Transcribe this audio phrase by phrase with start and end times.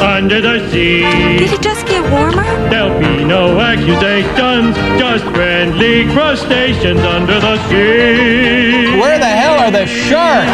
[0.00, 1.00] Under the sea.
[1.38, 2.44] Did it just get warmer?
[2.70, 8.98] There'll be no accusations, just friendly crustaceans under the sea.
[8.98, 10.50] Where the hell are the sharks?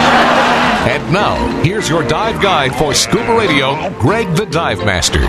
[0.89, 5.21] And now, here's your dive guide for scuba radio, Greg the Dive Master.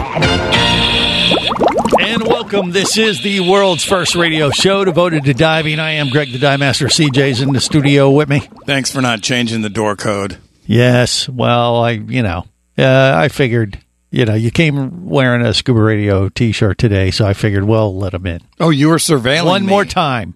[2.00, 2.72] And welcome.
[2.72, 5.80] This is the world's first radio show devoted to diving.
[5.80, 6.88] I am Greg the Dive Master.
[6.88, 8.42] CJ's in the studio with me.
[8.66, 10.38] Thanks for not changing the door code.
[10.66, 11.28] Yes.
[11.28, 12.46] Well, I, you know,
[12.78, 13.80] uh, I figured,
[14.16, 18.14] you know, you came wearing a scuba radio T-shirt today, so I figured, well, let
[18.14, 19.70] him in Oh, you were surveilling one me.
[19.70, 20.36] more time.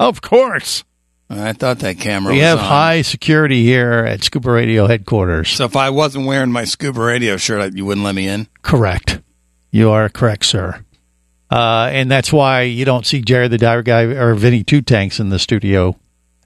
[0.00, 0.82] Of course,
[1.28, 2.32] I thought that camera.
[2.32, 2.64] we have on.
[2.64, 5.50] high security here at Scuba Radio headquarters.
[5.50, 8.48] So if I wasn't wearing my scuba radio shirt, you wouldn't let me in.
[8.62, 9.20] Correct.
[9.70, 10.84] You are correct, sir.
[11.50, 15.20] Uh, and that's why you don't see Jerry the Diver Guy or Vinny Two Tanks
[15.20, 15.96] in the studio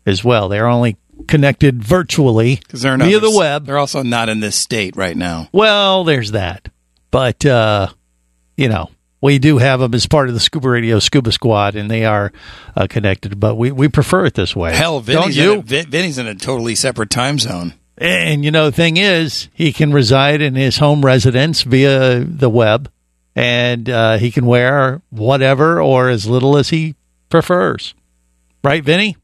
[0.05, 0.48] as well.
[0.51, 0.97] They're only
[1.29, 3.65] connected virtually they're via the web.
[3.67, 5.48] They're also not in this state right now.
[5.53, 6.69] Well, there's that.
[7.15, 7.87] But, uh,
[8.57, 11.89] you know, we do have them as part of the Scuba Radio Scuba Squad, and
[11.89, 12.33] they are
[12.77, 14.75] uh, connected, but we, we prefer it this way.
[14.75, 15.53] Hell, Don't Vinny's, you?
[15.53, 17.75] In a, Vinny's in a totally separate time zone.
[17.97, 22.51] And you know, the thing is, he can reside in his home residence via the
[22.51, 22.91] web,
[23.37, 26.96] and uh, he can wear whatever or as little as he
[27.29, 27.95] prefers.
[28.64, 29.17] Right, Vinny?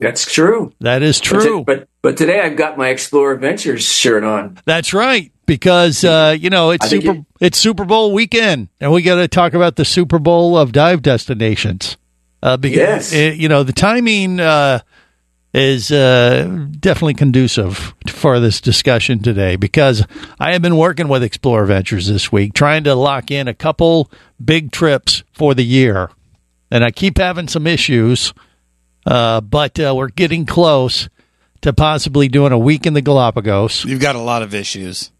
[0.00, 0.72] That's true.
[0.80, 1.58] That is But, true.
[1.58, 4.58] t- but but today I've got my Explorer Adventures shirt on.
[4.64, 5.30] That's right.
[5.46, 9.28] Because uh, you know it's Super it- it's Super Bowl weekend, and we got to
[9.28, 11.96] talk about the Super Bowl of dive destinations.
[12.42, 13.14] Uh, because Yes.
[13.14, 14.80] uh, you know the timing uh,
[15.54, 19.56] is uh, definitely conducive for this discussion today.
[19.56, 20.04] Because
[20.40, 24.10] I have been working with Explorer Ventures this week, trying to lock in a couple
[24.44, 26.10] big trips for the year,
[26.70, 28.34] and I keep having some issues.
[29.06, 31.08] Uh, but uh, we're getting close
[31.60, 33.84] to possibly doing a week in the Galapagos.
[33.84, 35.12] You've got a lot of issues.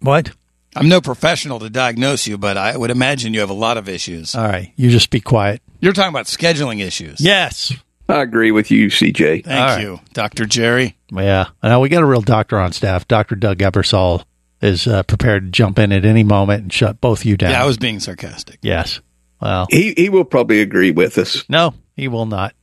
[0.00, 0.30] What?
[0.76, 3.88] I'm no professional to diagnose you, but I would imagine you have a lot of
[3.88, 4.34] issues.
[4.34, 5.62] All right, you just be quiet.
[5.80, 7.20] You're talking about scheduling issues.
[7.20, 7.72] Yes.
[8.08, 9.44] I agree with you, CJ.
[9.44, 9.80] Thank All right.
[9.82, 10.44] you, Dr.
[10.44, 10.96] Jerry.
[11.12, 11.46] Yeah.
[11.62, 13.06] Now we got a real doctor on staff.
[13.06, 13.36] Dr.
[13.36, 14.24] Doug Ebersol
[14.60, 17.52] is uh, prepared to jump in at any moment and shut both you down.
[17.52, 18.58] Yeah, I was being sarcastic.
[18.62, 19.00] Yes.
[19.40, 21.44] Well, He he will probably agree with us.
[21.48, 22.54] no, he will not.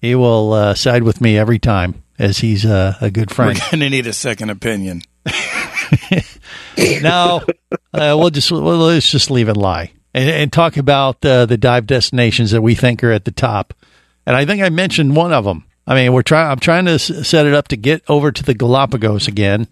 [0.00, 3.58] He will uh, side with me every time, as he's uh, a good friend.
[3.58, 5.02] We're going to need a second opinion.
[7.02, 7.42] no,
[7.92, 11.56] uh, we'll just well, let's just leave it lie and, and talk about uh, the
[11.58, 13.74] dive destinations that we think are at the top.
[14.24, 15.64] And I think I mentioned one of them.
[15.86, 16.50] I mean, we're trying.
[16.50, 19.68] I'm trying to s- set it up to get over to the Galapagos again.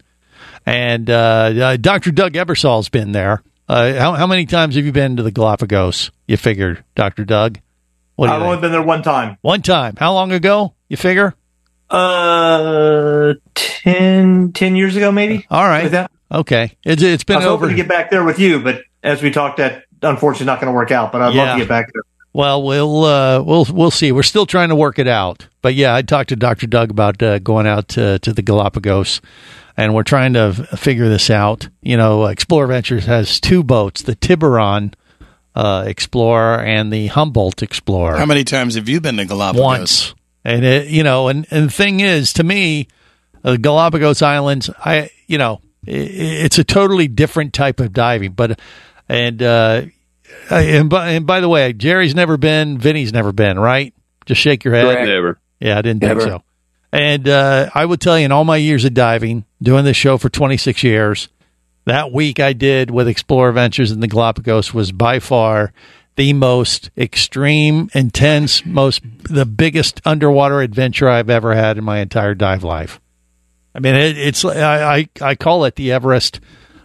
[0.65, 2.11] And uh, uh, Dr.
[2.11, 3.43] Doug Ebersol's been there.
[3.67, 6.11] Uh, how, how many times have you been to the Galapagos?
[6.27, 7.25] You figured, Dr.
[7.25, 7.59] Doug.
[8.15, 8.47] What I've think?
[8.49, 9.37] only been there one time.
[9.41, 9.95] one time.
[9.97, 10.73] How long ago?
[10.87, 11.35] You figure?
[11.89, 15.45] Uh, 10, 10 years ago, maybe.
[15.49, 15.83] All right.
[15.83, 16.11] Like that.
[16.31, 16.75] Okay.
[16.83, 17.65] It's it's I been was over.
[17.65, 20.71] hoping to get back there with you, but as we talked, that unfortunately not going
[20.71, 21.11] to work out.
[21.11, 21.43] But I'd Yeah.
[21.43, 22.01] love to get back there.
[22.33, 24.11] Well, we'll uh, we'll we'll see.
[24.11, 27.21] We're still trying to work it out, but yeah, I talked to Doctor Doug about
[27.23, 29.21] uh, going out to, to the Galapagos,
[29.77, 31.69] and we're trying to f- figure this out.
[31.81, 34.95] You know, Explorer Ventures has two boats: the Tiburon
[35.55, 38.17] uh, Explorer and the Humboldt Explorer.
[38.17, 39.63] How many times have you been to Galapagos?
[39.63, 42.87] Once, and it, you know, and and the thing is, to me,
[43.41, 48.59] the Galapagos Islands, I you know, i it's a totally different type of diving, but
[49.09, 49.81] and uh,
[50.49, 53.93] uh, and by, and by the way, Jerry's never been, Vinny's never been, right?
[54.25, 54.85] Just shake your head.
[54.85, 55.07] Correct.
[55.07, 55.39] Never.
[55.59, 56.21] Yeah, I didn't Never.
[56.21, 56.43] think so.
[56.91, 60.17] And uh, I would tell you, in all my years of diving, doing this show
[60.17, 61.27] for 26 years,
[61.85, 65.73] that week I did with Explorer Ventures in the Galapagos was by far
[66.15, 72.33] the most extreme, intense, most the biggest underwater adventure I've ever had in my entire
[72.35, 72.99] dive life.
[73.73, 76.39] I mean, it, it's I, I call it the Everest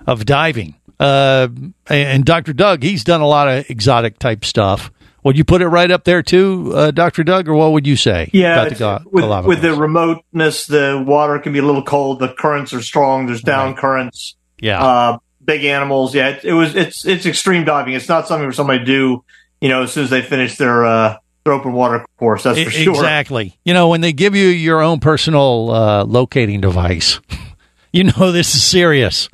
[0.06, 0.74] of diving.
[0.98, 1.48] Uh,
[1.86, 2.52] and Dr.
[2.52, 4.90] Doug, he's done a lot of exotic type stuff.
[5.22, 7.22] Would you put it right up there too, uh, Dr.
[7.24, 8.30] Doug, or what would you say?
[8.32, 9.48] Yeah, about the Gal- with, Galapagos?
[9.48, 12.20] with the remoteness, the water can be a little cold.
[12.20, 13.26] The currents are strong.
[13.26, 14.34] There's down currents.
[14.60, 15.18] yeah, Uh,
[15.50, 16.14] big animals.
[16.14, 17.94] Yeah, it, it was it's it's extreme diving.
[17.94, 19.24] It's not something for somebody to do,
[19.60, 22.44] you know, as soon as they finish their uh, their open water course.
[22.44, 22.94] That's for E- sure.
[22.94, 23.58] Exactly.
[23.64, 27.20] You know, when they give you your own personal uh, locating device,
[27.92, 29.28] you know this is serious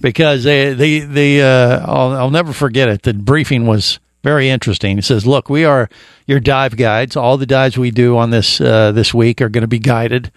[0.00, 3.02] because they they they uh, I'll, I'll never forget it.
[3.02, 4.98] The briefing was very interesting.
[4.98, 5.90] It says, "Look, we are
[6.26, 7.16] your dive guides.
[7.16, 10.32] All the dives we do on this uh, this week are going to be guided."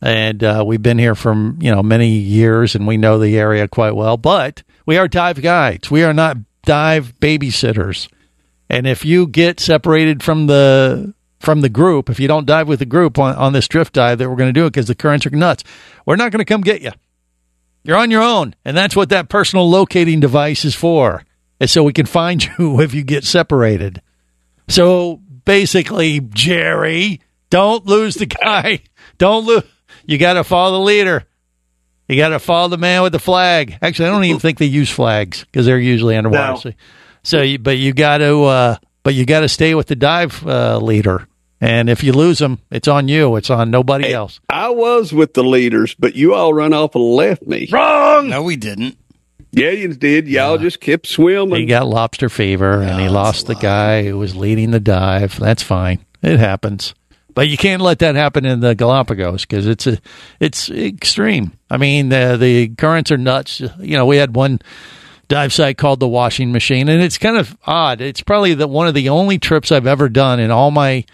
[0.00, 3.66] And uh, we've been here for you know many years, and we know the area
[3.66, 4.16] quite well.
[4.16, 5.90] But we are dive guides.
[5.90, 8.08] We are not dive babysitters.
[8.70, 12.80] And if you get separated from the from the group, if you don't dive with
[12.80, 14.94] the group on, on this drift dive that we're going to do it because the
[14.94, 15.64] currents are nuts,
[16.04, 16.90] we're not going to come get you.
[17.84, 21.24] You're on your own, and that's what that personal locating device is for.
[21.58, 24.02] Is so we can find you if you get separated.
[24.68, 27.20] So basically, Jerry,
[27.50, 28.80] don't lose the guy.
[29.18, 29.64] Don't lose.
[30.08, 31.24] You got to follow the leader.
[32.08, 33.76] You got to follow the man with the flag.
[33.82, 36.52] Actually, I don't even think they use flags because they're usually underwater.
[36.52, 36.56] No.
[36.56, 36.72] So,
[37.22, 40.46] so you, but you got to, uh, but you got to stay with the dive
[40.46, 41.28] uh, leader.
[41.60, 43.36] And if you lose them, it's on you.
[43.36, 44.40] It's on nobody else.
[44.48, 47.68] I was with the leaders, but you all run off and left me.
[47.70, 48.30] Wrong.
[48.30, 48.96] No, we didn't.
[49.50, 50.26] Yeah, you did.
[50.26, 51.60] Y'all just kept swimming.
[51.60, 55.38] He got lobster fever and he lost the guy who was leading the dive.
[55.38, 56.02] That's fine.
[56.22, 56.94] It happens.
[57.38, 60.00] But you can't let that happen in the Galapagos because it's a,
[60.40, 61.52] it's extreme.
[61.70, 63.60] I mean, the the currents are nuts.
[63.60, 64.58] You know, we had one
[65.28, 68.00] dive site called the Washing Machine, and it's kind of odd.
[68.00, 71.04] It's probably the one of the only trips I've ever done in all my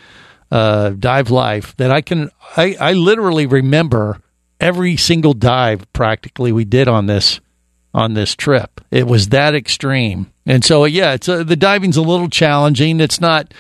[0.51, 2.31] uh, dive life that I can.
[2.57, 4.19] I, I literally remember
[4.59, 7.39] every single dive practically we did on this
[7.93, 8.81] on this trip.
[8.91, 12.99] It was that extreme, and so yeah, it's uh, the diving's a little challenging.
[13.01, 13.53] It's not,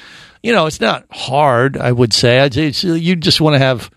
[0.45, 1.79] you know, it's not hard.
[1.79, 3.91] I would say I'd say it's, you just want to have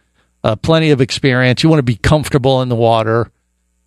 [0.46, 1.62] uh, plenty of experience.
[1.62, 3.30] You want to be comfortable in the water,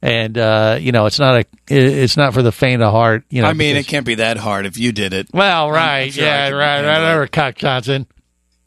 [0.02, 3.24] and uh, you know, it's not a, it's not for the faint of heart.
[3.30, 5.28] You know, I mean, because- it can't be that hard if you did it.
[5.32, 7.14] well, right, sure yeah, could right, handle right, it.
[7.14, 8.06] over Cock Johnson.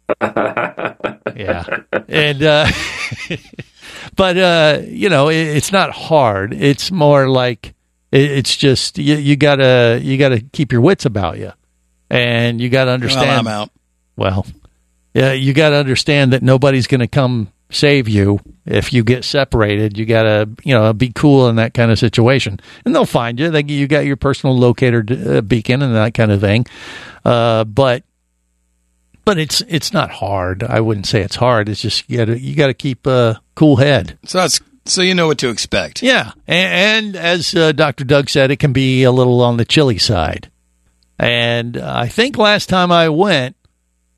[0.22, 1.63] yeah,
[2.07, 2.68] and uh,
[4.16, 6.51] but uh, you know, it, it's not hard.
[6.51, 7.75] It's more like
[8.12, 11.51] it, it's just you, you gotta you gotta keep your wits about you,
[12.10, 13.28] and you gotta understand.
[13.28, 13.69] Well, I'm out.
[14.15, 14.45] Well,
[15.13, 19.24] yeah, you got to understand that nobody's going to come save you if you get
[19.24, 19.98] separated.
[19.98, 23.39] You got to, you know, be cool in that kind of situation, and they'll find
[23.39, 23.50] you.
[23.50, 26.65] They, you got your personal locator uh, beacon and that kind of thing.
[27.25, 28.04] Uh, but,
[29.25, 30.63] but it's it's not hard.
[30.63, 31.69] I wouldn't say it's hard.
[31.69, 34.18] It's just you got to you got to keep a cool head.
[34.25, 36.04] So that's so you know what to expect.
[36.04, 38.04] Yeah, and, and as uh, Dr.
[38.04, 40.50] Doug said, it can be a little on the chilly side.
[41.18, 43.56] And uh, I think last time I went,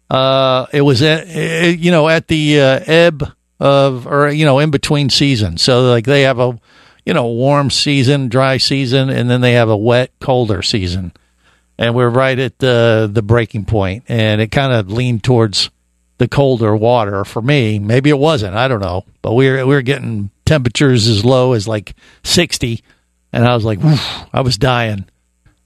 [0.09, 4.59] uh, it was at uh, you know at the uh, ebb of or you know
[4.59, 5.61] in between seasons.
[5.61, 6.59] So like they have a
[7.05, 11.13] you know warm season, dry season, and then they have a wet, colder season.
[11.77, 15.69] And we're right at the the breaking point, and it kind of leaned towards
[16.17, 17.79] the colder water for me.
[17.79, 18.55] Maybe it wasn't.
[18.55, 19.05] I don't know.
[19.21, 22.83] But we were we were getting temperatures as low as like sixty,
[23.33, 23.79] and I was like,
[24.33, 25.05] I was dying.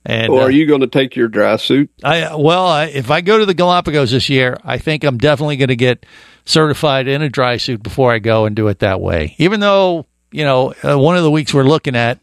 [0.04, 1.90] And or uh, are you going to take your dry suit?
[2.02, 5.56] I well, I, if I go to the Galapagos this year, I think I'm definitely
[5.56, 6.06] going to get
[6.46, 9.34] certified in a dry suit before I go and do it that way.
[9.38, 12.18] Even though you know uh, one of the weeks we're looking at,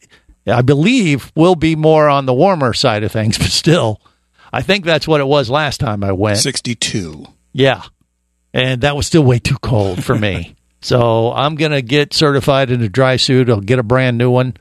[0.48, 4.02] I believe will be more on the warmer side of things, but still,
[4.52, 6.40] I think that's what it was last time I went.
[6.40, 7.28] Sixty-two.
[7.54, 7.84] Yeah.
[8.54, 10.56] And that was still way too cold for me.
[10.82, 13.50] so I'm going to get certified in a dry suit.
[13.50, 14.56] I'll get a brand new one.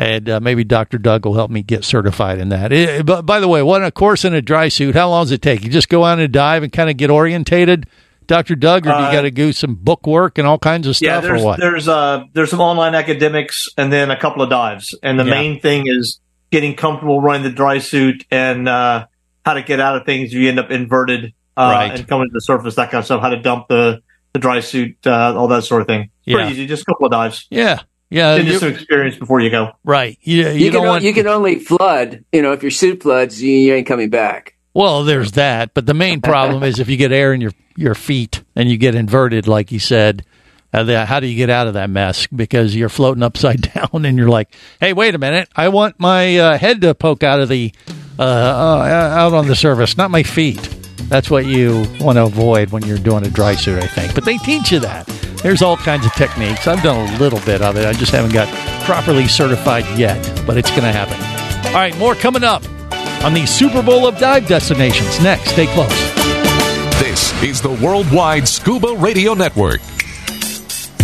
[0.00, 0.96] And uh, maybe Dr.
[0.98, 2.72] Doug will help me get certified in that.
[2.72, 5.32] Eh, but by the way, what a course in a dry suit, how long does
[5.32, 5.62] it take?
[5.62, 7.86] You just go out and dive and kind of get orientated,
[8.26, 8.54] Dr.
[8.54, 10.98] Doug, or do you Uh, got to do some book work and all kinds of
[11.02, 11.60] Yeah, stuff, there's or what?
[11.60, 15.30] there's uh there's some online academics and then a couple of dives, and the Yeah.
[15.30, 19.04] main thing is getting comfortable running the dry suit and uh,
[19.44, 21.98] how to get out of things if you end up inverted uh, Right.
[21.98, 23.20] and coming to the surface, that kind of stuff.
[23.20, 24.00] How to dump the
[24.32, 26.08] the dry suit, uh, all that sort of thing.
[26.24, 26.50] Pretty Yeah.
[26.50, 27.46] easy, just a couple of dives.
[27.50, 27.80] Yeah.
[28.10, 28.34] Yeah.
[28.34, 29.72] And you- just some experience before you go.
[29.84, 30.18] right.
[30.22, 31.04] You, you, You, don't can, o- want.
[31.04, 32.24] you can only flood.
[32.32, 34.56] You know, if your suit floods, you, you ain't coming back.
[34.74, 37.94] Well, there's that, but the main problem is if you get air in your your
[37.94, 40.24] feet and you get inverted, like you said.
[40.72, 42.28] Uh, the, how do you get out of that mess?
[42.28, 45.48] Because you're floating upside down, and you're like, "Hey, wait a minute!
[45.56, 47.72] I want my uh, head to poke out of the
[48.16, 50.60] uh, uh, out on the surface, not my feet."
[51.10, 54.14] That's what you want to avoid when you're doing a dry suit, I think.
[54.14, 55.08] But they teach you that.
[55.42, 56.68] There's all kinds of techniques.
[56.68, 57.84] I've done a little bit of it.
[57.84, 58.48] I just haven't got
[58.84, 61.16] properly certified yet, but it's going to happen.
[61.66, 62.64] All right, more coming up
[63.24, 65.20] on the Super Bowl of dive destinations.
[65.20, 65.88] Next, stay close.
[67.00, 69.80] This is the Worldwide Scuba Radio Network.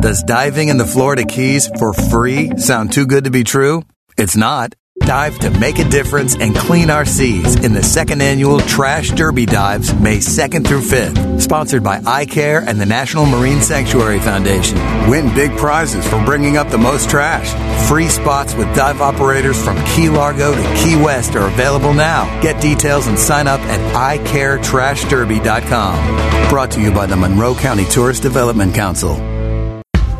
[0.00, 3.82] Does diving in the Florida Keys for free sound too good to be true?
[4.16, 4.76] It's not.
[5.00, 9.44] Dive to make a difference and clean our seas in the second annual Trash Derby
[9.44, 11.40] Dives, May 2nd through 5th.
[11.40, 14.78] Sponsored by iCare and the National Marine Sanctuary Foundation.
[15.10, 17.50] Win big prizes for bringing up the most trash.
[17.88, 22.40] Free spots with dive operators from Key Largo to Key West are available now.
[22.40, 23.80] Get details and sign up at
[24.18, 26.50] iCareTrashDerby.com.
[26.50, 29.37] Brought to you by the Monroe County Tourist Development Council.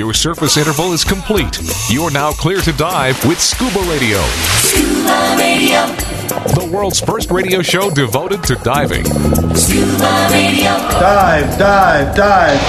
[0.00, 1.60] Your surface interval is complete.
[1.90, 4.16] You're now clear to dive with Scuba Radio.
[4.62, 5.84] Scuba Radio.
[6.56, 9.04] The world's first radio show devoted to diving.
[9.54, 10.72] Scuba Radio.
[10.96, 12.60] Dive, dive, dive.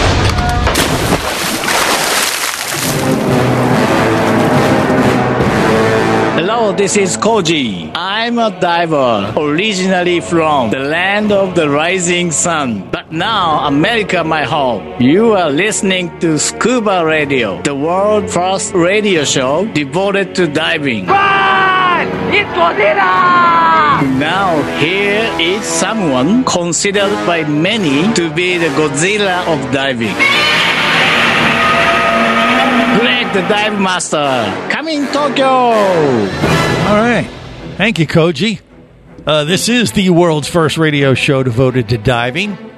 [6.36, 7.94] Hello, this is Koji.
[7.96, 12.90] I'm a diver, originally from the land of the rising sun.
[13.12, 15.02] But now, America, my home.
[15.02, 21.04] You are listening to Scuba Radio, the world's first radio show devoted to diving.
[21.04, 24.00] It's Godzilla!
[24.18, 30.16] Now, here is someone considered by many to be the Godzilla of diving.
[32.96, 35.46] Greg the Dive Master, coming Tokyo!
[35.46, 37.28] All right.
[37.76, 38.62] Thank you, Koji.
[39.28, 42.71] Uh, this is the world's first radio show devoted to diving.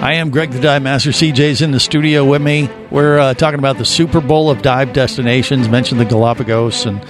[0.00, 1.10] I am Greg the Dive Master.
[1.10, 2.70] CJ's in the studio with me.
[2.88, 7.00] We're uh, talking about the Super Bowl of dive destinations, mentioned the Galapagos, and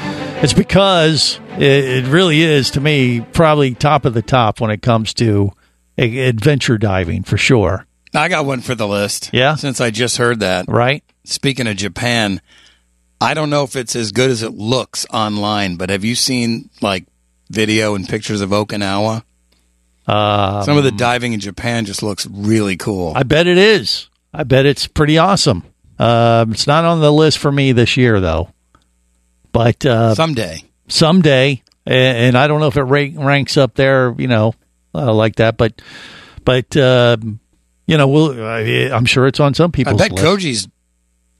[0.42, 4.80] it's because it, it really is, to me, probably top of the top when it
[4.80, 5.52] comes to
[5.98, 7.86] a- adventure diving for sure.
[8.14, 9.30] I got one for the list.
[9.34, 9.56] Yeah?
[9.56, 10.64] Since I just heard that.
[10.66, 11.04] Right?
[11.24, 12.40] Speaking of Japan,
[13.20, 16.70] I don't know if it's as good as it looks online, but have you seen
[16.80, 17.04] like
[17.50, 19.24] video and pictures of Okinawa?
[20.08, 23.12] Um, Some of the diving in Japan just looks really cool.
[23.14, 24.08] I bet it is.
[24.32, 25.64] I bet it's pretty awesome.
[25.98, 28.48] Um, it's not on the list for me this year, though.
[29.52, 30.62] But uh, Someday.
[30.88, 34.54] someday, and, and I don't know if it ra- ranks up there, you know,
[34.94, 35.56] uh, like that.
[35.56, 35.82] But,
[36.44, 37.40] but um,
[37.86, 38.42] you know, we'll.
[38.44, 40.24] I, I'm sure it's on some I people's bet list.
[40.24, 40.68] Koji's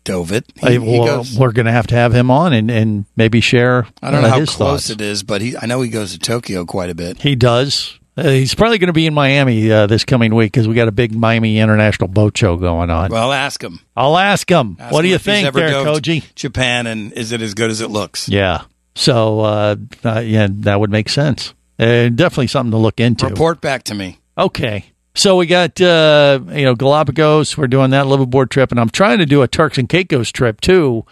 [0.05, 0.45] dove it.
[0.57, 3.05] He, I- he well, goes, we're going to have to have him on and, and
[3.17, 3.87] maybe share.
[4.03, 4.91] I don't uh, know how close thoughts.
[4.91, 7.21] it is, but he, I know he goes to Tokyo quite a bit.
[7.23, 7.99] He does.
[8.19, 10.89] Uh, he's probably going to be in Miami uh, this coming week because we got
[10.89, 13.11] a big Miami International Boat Show going on.
[13.11, 13.79] Well, I'll ask him.
[13.97, 14.77] I'll ask him.
[14.81, 16.35] Ask what do you think, there, Koji?
[16.35, 18.29] Japan, and is it as good as it looks?
[18.29, 18.65] Yeah.
[18.97, 21.55] So, uh, uh, yeah, that would make sense.
[21.79, 23.29] Uh, definitely something to look into.
[23.29, 24.19] Report back to me.
[24.37, 24.87] Okay.
[25.15, 27.57] So we got uh, you know Galapagos.
[27.57, 30.61] We're doing that liveaboard trip, and I'm trying to do a Turks and Caicos trip
[30.61, 31.05] too.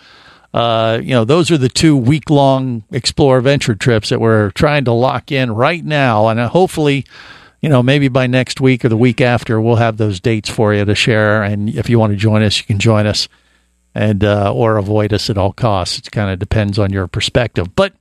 [0.57, 4.87] Uh, you know, those are the two week long Explorer Venture trips that we're trying
[4.87, 7.05] to lock in right now, and uh, hopefully,
[7.61, 10.73] you know, maybe by next week or the week after, we'll have those dates for
[10.73, 11.43] you to share.
[11.43, 13.29] And if you want to join us, you can join us,
[13.95, 15.99] and uh, or avoid us at all costs.
[15.99, 17.93] It kind of depends on your perspective, but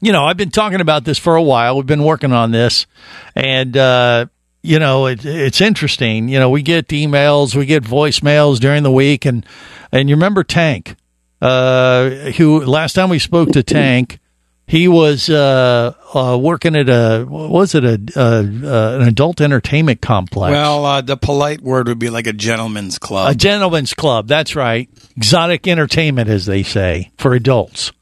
[0.00, 1.76] you know, I've been talking about this for a while.
[1.76, 2.88] We've been working on this,
[3.36, 4.26] and uh,
[4.60, 6.26] you know, it, it's interesting.
[6.26, 9.46] You know, we get emails, we get voicemails during the week, and
[9.92, 10.96] and you remember Tank,
[11.44, 14.18] uh, who last time we spoke to Tank,
[14.66, 19.40] he was uh, uh, working at a what was it a uh, uh, an adult
[19.40, 20.52] entertainment complex.
[20.52, 23.30] Well, uh, the polite word would be like a gentleman's club.
[23.30, 24.26] A gentleman's club.
[24.26, 24.88] That's right.
[25.16, 27.92] Exotic entertainment, as they say, for adults.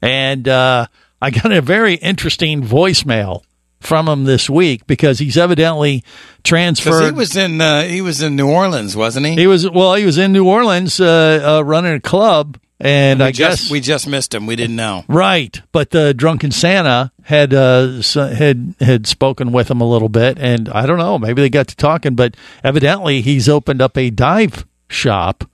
[0.00, 0.86] And uh,
[1.20, 3.42] I got a very interesting voicemail
[3.80, 6.04] from him this week because he's evidently
[6.42, 7.04] transferred.
[7.04, 9.34] he was in uh, he was in New Orleans, wasn't he?
[9.34, 9.94] He was well.
[9.94, 13.70] He was in New Orleans uh, uh, running a club, and we I just, guess
[13.70, 14.46] we just missed him.
[14.46, 15.04] We didn't know.
[15.08, 20.38] Right, but the drunken Santa had uh, had had spoken with him a little bit,
[20.38, 22.14] and I don't know, maybe they got to talking.
[22.14, 25.44] But evidently, he's opened up a dive shop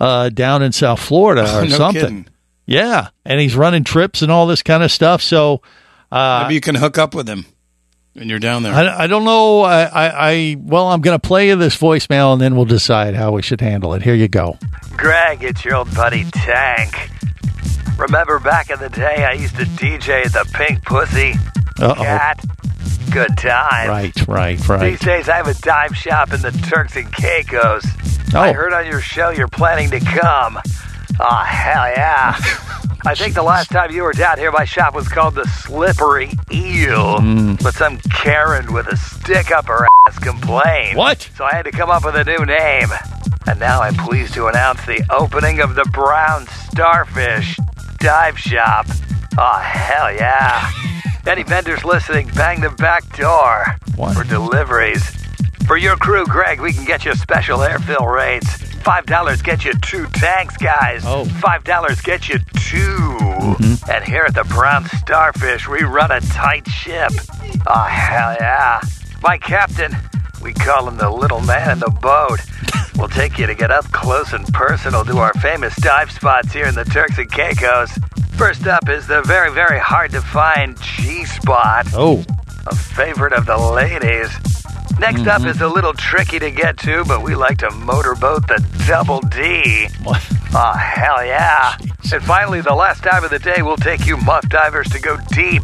[0.00, 2.00] uh, down in South Florida or no something.
[2.00, 2.28] kidding.
[2.66, 5.20] Yeah, and he's running trips and all this kind of stuff.
[5.22, 5.62] So
[6.10, 7.44] uh, Maybe you can hook up with him
[8.14, 8.72] when you're down there.
[8.72, 9.62] I, I don't know.
[9.62, 13.14] I, I, I well, I'm going to play you this voicemail, and then we'll decide
[13.14, 14.02] how we should handle it.
[14.02, 14.58] Here you go.
[14.96, 17.10] Greg, it's your old buddy Tank.
[17.98, 21.34] Remember back in the day I used to DJ at the Pink Pussy
[21.80, 21.94] Uh-oh.
[21.94, 22.44] Cat?
[23.12, 23.88] Good time.
[23.88, 24.90] Right, right, right.
[24.90, 27.84] These days I have a dive shop in the Turks and Caicos.
[28.34, 28.40] Oh.
[28.40, 30.58] I heard on your show you're planning to come.
[31.20, 32.36] Oh, hell yeah.
[33.06, 36.30] I think the last time you were down here, my shop was called the Slippery
[36.50, 37.18] Eel.
[37.18, 37.62] Mm.
[37.62, 40.96] But some Karen with a stick up her ass complained.
[40.96, 41.28] What?
[41.36, 42.88] So I had to come up with a new name.
[43.46, 47.58] And now I'm pleased to announce the opening of the Brown Starfish
[47.98, 48.86] Dive Shop.
[49.36, 50.70] Oh, hell yeah.
[51.26, 53.64] Any vendors listening, bang the back door
[54.14, 55.04] for deliveries.
[55.66, 58.63] For your crew, Greg, we can get you special airfill rates.
[58.84, 61.02] $5 get you two tanks, guys.
[61.06, 61.24] Oh.
[61.24, 62.44] $5 get you 2
[62.76, 63.90] mm-hmm.
[63.90, 67.10] And here at the Brown Starfish, we run a tight ship.
[67.66, 68.80] Oh, hell yeah.
[69.22, 69.96] My captain,
[70.42, 72.40] we call him the little man in the boat.
[72.96, 76.66] We'll take you to get up close and personal to our famous dive spots here
[76.66, 77.90] in the Turks and Caicos.
[78.36, 82.24] First up is the very, very hard to find G Spot, Oh,
[82.68, 84.30] a favorite of the ladies.
[85.04, 85.50] Next up mm-hmm.
[85.50, 89.86] is a little tricky to get to, but we like to motorboat the Double D.
[90.02, 90.26] what?
[90.54, 91.76] Oh, hell yeah.
[92.10, 95.18] And finally, the last time of the day, we'll take you muff divers to go
[95.28, 95.62] deep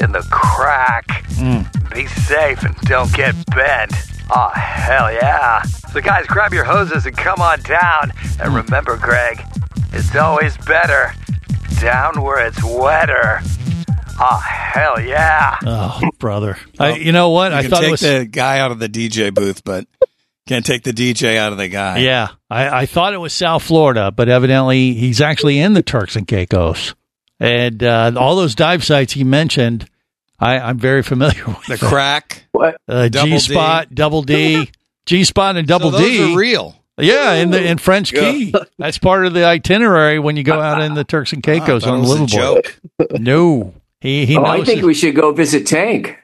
[0.00, 1.06] in the crack.
[1.34, 1.68] Mm.
[1.92, 3.92] Be safe and don't get bent.
[4.34, 5.60] Oh, hell yeah.
[5.92, 8.12] So, guys, grab your hoses and come on down.
[8.40, 8.64] And mm.
[8.64, 9.44] remember, Greg,
[9.92, 11.12] it's always better
[11.78, 13.42] down where it's wetter.
[14.20, 15.56] Oh, hell yeah.
[15.64, 16.58] Oh, brother.
[16.78, 17.52] I, you know what?
[17.52, 18.00] You I can thought take it was.
[18.00, 19.86] the guy out of the DJ booth, but
[20.46, 21.98] can't take the DJ out of the guy.
[21.98, 26.16] Yeah, I, I thought it was South Florida, but evidently he's actually in the Turks
[26.16, 26.94] and Caicos.
[27.40, 29.88] And uh, all those dive sites he mentioned,
[30.40, 31.66] I, I'm very familiar with.
[31.66, 32.44] The crack.
[32.52, 32.80] What?
[32.88, 34.68] Uh, G Spot, Double D,
[35.06, 36.32] G Spot, and Double so those D.
[36.32, 36.74] are real.
[37.00, 38.32] Yeah, in the in French Yeah.
[38.32, 38.52] Key.
[38.76, 41.92] That's part of the itinerary when you go out in the Turks and Caicos Ah,
[41.92, 42.62] on thought it a Liverpool.
[43.06, 43.20] joke.
[43.20, 44.60] No, he he Oh, knows.
[44.62, 46.16] I think his- we should go visit Tank.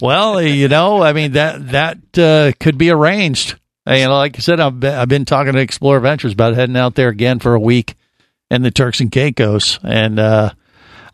[0.00, 3.56] well, you know, I mean that that uh, could be arranged.
[3.88, 6.54] Uh, You know, like I said, I've been, I've been talking to Explorer Ventures about
[6.54, 7.94] heading out there again for a week
[8.50, 10.50] in the Turks and Caicos, and uh,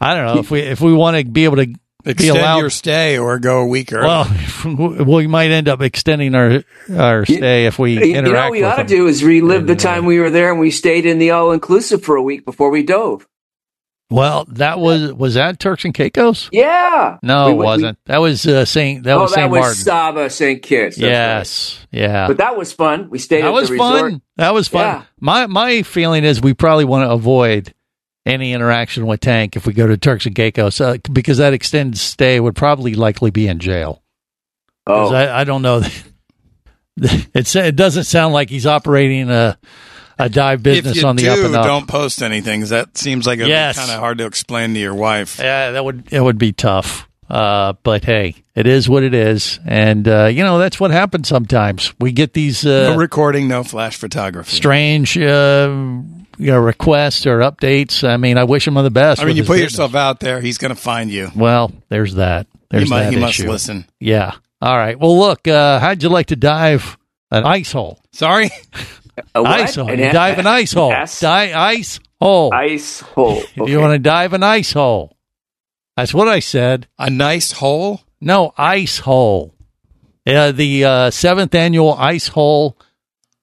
[0.00, 2.58] I don't know if we if we want to be able to be Extend allowed.
[2.58, 4.06] your stay or go a week early.
[4.06, 6.62] well, we might end up extending our
[6.94, 9.66] our stay if we You, you know what we with ought to do is relive
[9.66, 12.44] the time we were there and we stayed in the all inclusive for a week
[12.44, 13.26] before we dove.
[14.08, 16.48] Well, that was was that Turks and Caicos?
[16.52, 17.18] Yeah.
[17.22, 17.98] No, We it went- we- wasn't.
[18.06, 19.02] That was uh, Saint.
[19.02, 19.76] That oh, was that Saint was Martin.
[19.82, 20.62] Saba St.
[20.62, 20.96] Kitts.
[20.96, 22.28] yes, yeah.
[22.28, 23.10] But that was fun.
[23.10, 24.00] We stayed that at was the resort.
[24.12, 24.22] fun.
[24.36, 24.80] That was fun.
[24.86, 25.02] Yeah.
[25.20, 27.74] My my feeling is we probably want to avoid
[28.24, 31.98] any interaction with Tank if we go to Turks and Caicos uh, because that extended
[31.98, 34.02] stay would probably likely be in jail.
[34.86, 35.82] Oh, I, I don't know.
[36.98, 39.58] It's it doesn't sound like he's operating a
[40.18, 41.66] a dive business on the do, up and up.
[41.66, 42.64] don't post anything.
[42.66, 43.78] That seems like it's Yes.
[43.78, 45.38] kind of hard to explain to your wife.
[45.38, 47.08] Yeah, that would it would be tough.
[47.28, 51.26] Uh, but hey, it is what it is, and uh, you know that's what happens
[51.28, 51.92] sometimes.
[51.98, 54.54] We get these uh, no recording, no flash photography.
[54.54, 55.68] strange, uh,
[56.38, 58.08] you know, requests or updates.
[58.08, 59.20] I mean, I wish him the best.
[59.20, 59.72] I mean, you put business.
[59.72, 61.30] yourself out there, he's going to find you.
[61.34, 62.46] Well, there's that.
[62.70, 63.86] There's he, mu- that he must listen.
[63.98, 64.34] Yeah.
[64.62, 64.98] All right.
[64.98, 65.48] Well, look.
[65.48, 66.96] Uh, how'd you like to dive
[67.32, 67.98] an ice hole?
[68.12, 68.50] Sorry?
[69.34, 69.88] Ice hole.
[69.90, 70.92] An You a- dive an ice hole.
[70.92, 71.20] S?
[71.20, 72.52] Di- ice hole.
[72.54, 73.42] Ice hole.
[73.58, 73.70] Okay.
[73.70, 75.16] You want to dive an ice hole?
[75.96, 76.86] That's what I said.
[76.98, 78.00] a nice hole.
[78.20, 79.54] No, ice hole.
[80.26, 82.76] Uh, the uh, seventh annual ice hole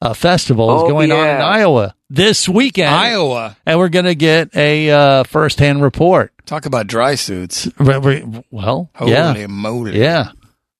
[0.01, 1.41] uh, festival is Oh, going on in.
[1.41, 3.55] Iowa this weekend, Iowa.
[3.65, 6.31] and we're going to get a uh, first-hand report.
[6.45, 7.67] Talk about dry suits.
[7.79, 9.97] Re- re- Well, Holy yeah, moly!
[9.97, 10.31] yeah.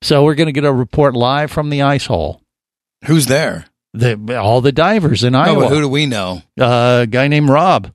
[0.02, 2.42] So we're going to get a report live from the ice hole.
[3.06, 3.66] Who's there?
[3.94, 5.62] The all the divers in No, Iowa.
[5.62, 6.42] but who do we know?
[6.60, 7.92] uh, a guy named Rob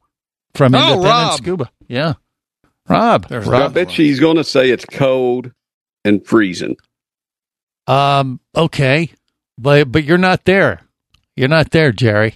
[0.55, 1.37] from Oh, Independent Rob.
[1.39, 1.71] Scuba.
[1.89, 2.13] Yeah,
[2.89, 3.27] Rob.
[3.31, 3.75] I Rob.
[3.75, 5.51] bet she's going to say it's cold
[6.05, 6.77] and freezing.
[7.87, 8.39] Um.
[8.55, 9.11] Okay,
[9.57, 10.83] but but you're not there.
[11.37, 12.35] You're not there, Jerry.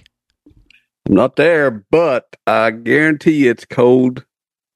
[1.09, 4.25] I'm not there, but I guarantee it's cold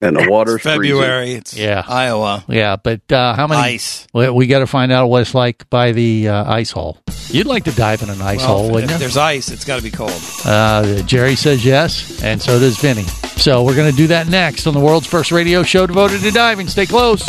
[0.00, 1.32] and the water's February.
[1.32, 1.82] It's Yeah.
[1.86, 2.44] Iowa.
[2.48, 4.06] Yeah, but uh, how many Ice.
[4.12, 6.98] We, we got to find out what it's like by the uh, ice hole.
[7.28, 8.98] You'd like to dive in an ice Well, hole, wouldn't if you?
[9.00, 10.12] there's ice, it's got to be cold.
[10.44, 13.02] Uh, Jerry says yes, and so does Vinny.
[13.36, 16.30] So we're going to do that next on the world's first radio show devoted to
[16.30, 16.68] diving.
[16.68, 17.22] Stay close.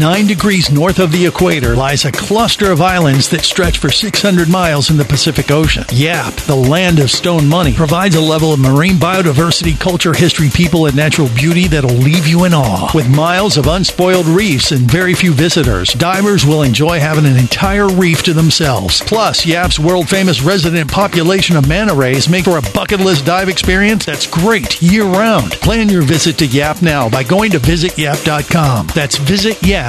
[0.00, 4.48] Nine degrees north of the equator lies a cluster of islands that stretch for 600
[4.48, 5.84] miles in the Pacific Ocean.
[5.92, 10.86] Yap, the land of stone money, provides a level of marine biodiversity, culture, history, people,
[10.86, 12.90] and natural beauty that'll leave you in awe.
[12.94, 17.88] With miles of unspoiled reefs and very few visitors, divers will enjoy having an entire
[17.88, 19.02] reef to themselves.
[19.02, 23.50] Plus, Yap's world famous resident population of manta rays make for a bucket list dive
[23.50, 25.52] experience that's great year round.
[25.52, 28.86] Plan your visit to Yap now by going to visityap.com.
[28.94, 29.18] That's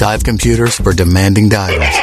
[0.00, 1.94] Dive computers for demanding divers.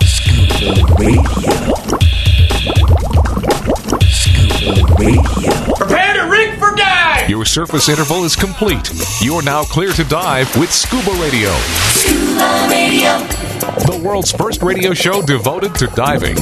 [0.00, 1.20] Scuba Radio.
[4.08, 5.74] Scuba Radio.
[5.76, 7.28] Prepare to rig for dive.
[7.28, 8.90] Your surface interval is complete.
[9.20, 11.50] You're now clear to dive with Scuba Radio,
[11.92, 13.41] Scuba Radio.
[13.80, 16.36] The world's first radio show devoted to diving.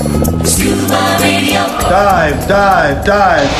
[0.44, 1.60] Scuba Radio.
[1.88, 3.50] Dive, dive, dive.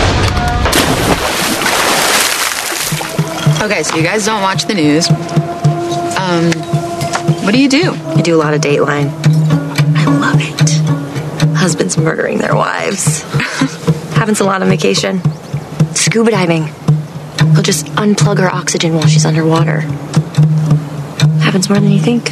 [3.63, 5.09] Okay, so you guys don't watch the news.
[6.19, 6.53] Um,
[7.45, 7.93] what do you do?
[7.93, 9.11] I do a lot of Dateline.
[9.97, 11.57] I love it.
[11.57, 13.23] Husbands murdering their wives.
[14.15, 15.21] Happens a lot on vacation.
[15.95, 16.65] Scuba diving.
[17.55, 19.81] He'll just unplug her oxygen while she's underwater.
[21.41, 22.31] Happens more than you think.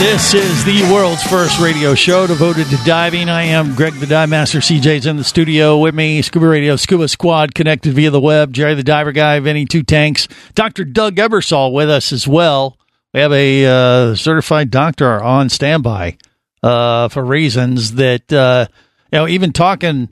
[0.00, 3.28] This is the world's first radio show devoted to diving.
[3.28, 4.60] I am Greg the Dive Master.
[4.60, 6.22] CJ's in the studio with me.
[6.22, 8.54] Scuba Radio, Scuba Squad connected via the web.
[8.54, 10.86] Jerry the Diver Guy, Vinny Two Tanks, Dr.
[10.86, 12.78] Doug Ebersol with us as well.
[13.12, 16.16] We have a uh, certified doctor on standby
[16.62, 18.68] uh, for reasons that, uh,
[19.12, 20.08] you know, even talking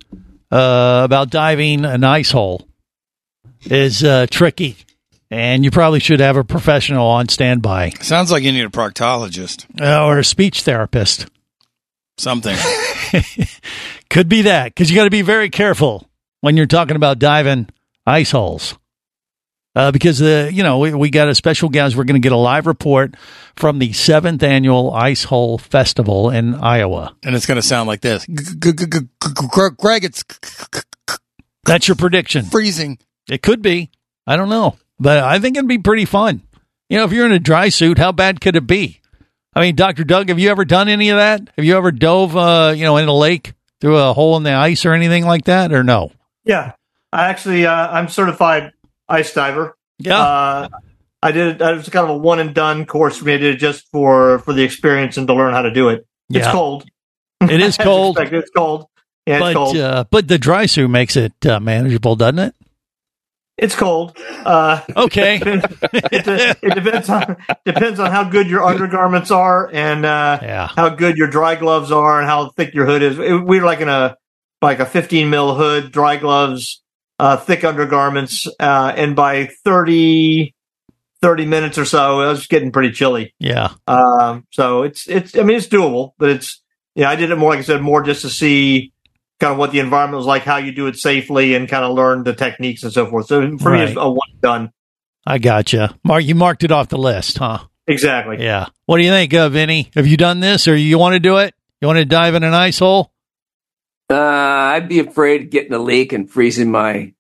[0.53, 2.69] uh, about diving an ice hole
[3.63, 4.77] is uh, tricky.
[5.31, 9.67] And you probably should have a professional on standby Sounds like you need a proctologist.
[9.81, 11.27] uh, or a speech therapist.
[12.17, 12.57] Something.
[14.11, 16.09] Could be that because you got to be very careful
[16.41, 17.69] when you're talking about diving
[18.07, 18.77] ice holes.
[19.77, 21.95] Uh, because the you know we, we got a special guest.
[21.95, 23.15] We're going to get a live report
[23.55, 27.15] from the seventh annual Ice Hole Festival in Iowa.
[27.23, 28.27] and it's going to sound like this.
[28.27, 30.25] Greg, it's
[31.65, 32.47] That's your prediction.
[32.47, 32.99] freezing.
[33.29, 33.91] It could be.
[34.27, 36.43] I don't know, but I think it'd be pretty fun.
[36.89, 39.01] You know, if you're in a dry suit, how bad could it be?
[39.55, 41.41] I mean, Doctor Doug, have you ever done any of that?
[41.57, 44.53] Have you ever dove, uh, you know, in a lake through a hole in the
[44.53, 46.13] ice or anything like that, or no?
[46.45, 46.73] Yeah,
[47.13, 48.73] I actually uh, I'm certified
[49.09, 49.77] ice diver.
[49.99, 50.19] Yeah.
[50.19, 50.69] Uh,
[51.23, 51.61] I did.
[51.61, 53.35] It was kind of a one and done course for me.
[53.35, 56.07] I did it just for for the experience and to learn how to do it.
[56.31, 56.53] It's Yeah.
[56.53, 56.85] cold.
[57.41, 58.19] It is cold.
[58.21, 58.87] It's cold.
[59.27, 59.77] Yeah, but it's cold.
[59.77, 62.55] Uh, but the dry suit makes it uh, manageable, doesn't it?
[63.59, 64.17] It's cold.
[64.45, 65.41] Uh, Okay.
[65.45, 70.69] it, it depends on depends on how good your undergarments are and uh, Yeah.
[70.77, 73.19] how good your dry gloves are and how thick your hood is.
[73.19, 74.17] It- we're like in a
[74.63, 76.83] like a 15 mil hood, dry gloves,
[77.19, 80.55] uh, thick undergarments, uh, and by 30,
[81.23, 83.35] 30 minutes or so, it was getting pretty chilly.
[83.41, 83.73] Yeah.
[83.89, 86.63] Um, so it's it's I mean it's doable, but it's
[86.95, 88.93] yeah I did it more like I said more just to see
[89.41, 91.95] kind of what the environment was like, how you do it safely, and kind of
[91.95, 93.27] learn the techniques and so forth.
[93.27, 94.73] So for me, it's a one done.
[95.27, 95.95] I gotcha.
[96.05, 97.59] Mark, you marked it off the list, huh?
[97.87, 98.43] Exactly.
[98.43, 98.67] Yeah.
[98.87, 99.91] What do you think, uh, Vinny?
[99.95, 101.55] Have you done this, or you want to do it?
[101.81, 103.13] You want to dive in an ice hole?
[104.11, 107.13] Uh, I'd be afraid of getting a leak and freezing my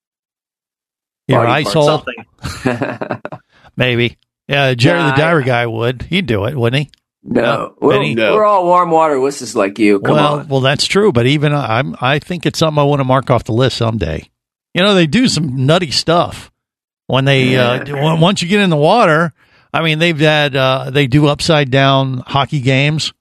[1.26, 2.04] Your body ice parts.
[2.64, 3.20] hole?
[3.76, 4.16] Maybe.
[4.48, 6.02] Yeah, Jerry Nah, the diver guy would.
[6.02, 6.90] He'd do it, wouldn't he?
[7.30, 8.14] No, Uh, we're, Vinny?
[8.16, 10.00] we're all warm water wusses like you.
[10.00, 10.48] Come well, on.
[10.48, 11.12] well, that's true.
[11.12, 14.28] But even I'm, I think it's something I want to mark off the list someday.
[14.74, 16.50] You know, they do some nutty stuff
[17.06, 17.84] when they yeah.
[17.86, 19.32] uh, once you get in the water.
[19.72, 23.12] I mean, they've had uh, they do upside down hockey games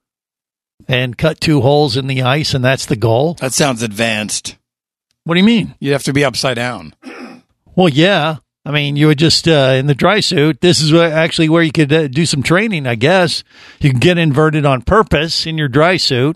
[0.88, 3.34] and cut two holes in the ice, and that's the goal.
[3.36, 4.58] That sounds advanced.
[5.26, 5.76] What do you mean?
[5.80, 6.94] You'd have to be upside down.
[7.76, 8.38] Well, yeah.
[8.68, 10.60] I mean, you would just uh, in the dry suit.
[10.60, 13.46] This is actually where you could uh, do some training, I guess.
[13.80, 16.36] You can get inverted on purpose in your dry suit,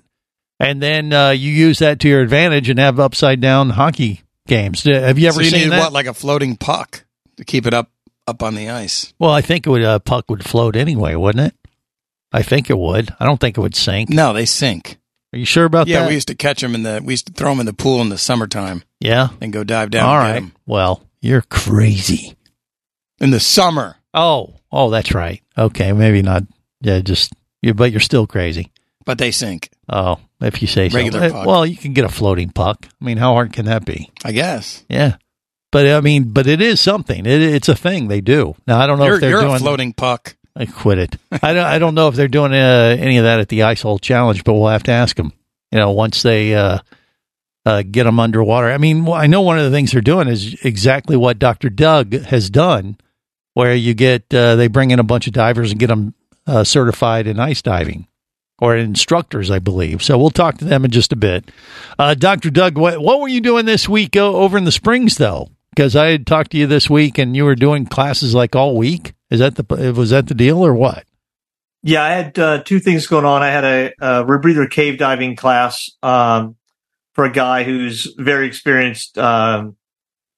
[0.57, 4.87] and then uh, you use that to your advantage and have upside down hockey games.
[4.87, 5.79] Uh, Have you ever so you seen need that?
[5.81, 7.03] what, like a floating puck
[7.35, 7.91] to keep it up
[8.25, 9.13] up on the ice?
[9.19, 9.83] well, I think it would.
[9.83, 11.55] Uh, puck would float anyway, wouldn't it?
[12.31, 13.13] I think it would.
[13.19, 14.09] I don't think it would sink.
[14.09, 14.99] No, they sink.
[15.33, 16.03] Are you sure about yeah, that?
[16.03, 17.01] Yeah, we used to catch them in the.
[17.03, 19.29] We used to throw them in the pool in the summertime yeah.
[19.41, 20.07] and go dive down.
[20.07, 20.43] All right.
[20.65, 22.35] Well, you're crazy.
[23.19, 23.97] in the summer.
[24.13, 25.41] Oh, oh, that's right.
[25.57, 26.43] Okay, maybe not.
[26.81, 28.71] Yeah, just you, but you're still crazy.
[29.05, 29.69] But they sink.
[29.89, 30.97] Oh, if you say so.
[30.97, 31.45] Regular Eh, puck.
[31.47, 32.87] Well, you can get a floating puck.
[33.01, 34.09] I mean, how hard can that be?
[34.23, 34.83] I guess.
[34.89, 35.15] Yeah.
[35.71, 37.25] But I mean, but it is something.
[37.25, 38.55] It, it's a thing they do.
[38.67, 40.35] Now I don't know You're, if they're you're doing a floating puck.
[40.55, 41.15] I quit it.
[41.31, 41.65] I don't.
[41.65, 44.43] I don't know if they're doing uh, any of that at the ice hole challenge,
[44.43, 45.31] but we'll have to ask them.
[45.71, 46.79] You know, once they uh,
[47.65, 48.71] uh, get them underwater.
[48.71, 52.13] I mean, I know one of the things they're doing is exactly what Doctor Doug
[52.13, 52.97] has done,
[53.53, 56.13] where you get uh, they bring in a bunch of divers and get them
[56.47, 58.07] uh, certified in ice diving
[58.59, 60.03] or instructors, I believe.
[60.03, 61.51] So we'll talk to them in just a bit.
[61.97, 65.17] Uh, Doctor Doug, what, what were you doing this week uh, over in the Springs,
[65.17, 65.49] though?
[65.71, 68.77] Because I had talked to you this week, and you were doing classes like all
[68.77, 69.13] week.
[69.29, 71.05] Is that the was that the deal or what?
[71.81, 73.41] Yeah, I had uh, two things going on.
[73.41, 76.57] I had a, a rebreather cave diving class um,
[77.13, 79.75] for a guy who's very experienced um,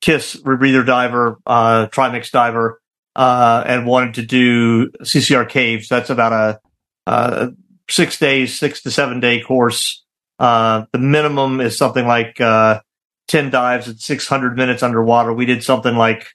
[0.02, 2.82] KISS rebreather diver, uh, trimix diver,
[3.16, 5.88] uh, and wanted to do CCR caves.
[5.88, 6.60] That's about a,
[7.06, 7.48] uh
[7.90, 10.04] six days, six to seven day course.
[10.40, 12.82] Uh, the minimum is something like uh,
[13.28, 15.34] 10 dives at 600 minutes underwater.
[15.34, 16.28] We did something like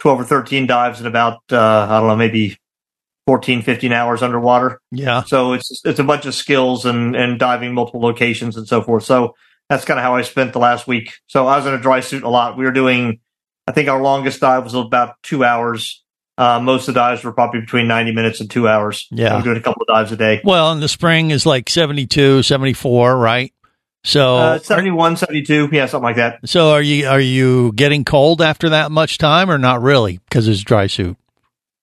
[0.00, 2.56] 12 or 13 dives in about, uh, I don't know, maybe
[3.26, 4.80] 14, 15 hours underwater.
[4.90, 5.22] Yeah.
[5.24, 9.04] So it's it's a bunch of skills and and diving multiple locations and so forth.
[9.04, 9.34] So
[9.72, 11.14] that's kind of how I spent the last week.
[11.28, 12.58] So I was in a dry suit a lot.
[12.58, 13.20] We were doing,
[13.66, 16.02] I think our longest dive was about two hours.
[16.36, 19.08] Uh, most of the dives were probably between 90 minutes and two hours.
[19.10, 19.36] Yeah.
[19.36, 20.42] Were doing a couple of dives a day.
[20.44, 23.54] Well, in the spring is like 72, 74, right?
[24.04, 25.70] So Uh, 71, 72.
[25.72, 26.40] Yeah, something like that.
[26.44, 30.48] so are you are you getting cold after that much time or not really because
[30.48, 31.16] it's dry suit?